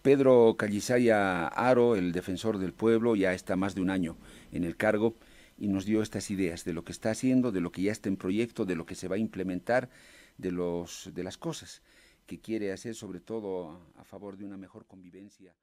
Pedro 0.00 0.56
Callisaya 0.56 1.48
Aro, 1.48 1.96
el 1.96 2.12
defensor 2.12 2.56
del 2.56 2.72
pueblo, 2.72 3.14
ya 3.14 3.34
está 3.34 3.56
más 3.56 3.74
de 3.74 3.82
un 3.82 3.90
año 3.90 4.16
en 4.50 4.64
el 4.64 4.74
cargo 4.74 5.16
y 5.58 5.68
nos 5.68 5.84
dio 5.84 6.00
estas 6.00 6.30
ideas 6.30 6.64
de 6.64 6.72
lo 6.72 6.82
que 6.82 6.92
está 6.92 7.10
haciendo, 7.10 7.52
de 7.52 7.60
lo 7.60 7.70
que 7.72 7.82
ya 7.82 7.92
está 7.92 8.08
en 8.08 8.16
proyecto, 8.16 8.64
de 8.64 8.74
lo 8.74 8.86
que 8.86 8.94
se 8.94 9.06
va 9.06 9.16
a 9.16 9.18
implementar, 9.18 9.90
de, 10.38 10.50
los, 10.50 11.10
de 11.12 11.24
las 11.24 11.36
cosas 11.36 11.82
que 12.24 12.40
quiere 12.40 12.72
hacer, 12.72 12.94
sobre 12.94 13.20
todo 13.20 13.78
a 13.98 14.04
favor 14.04 14.38
de 14.38 14.46
una 14.46 14.56
mejor 14.56 14.86
convivencia. 14.86 15.54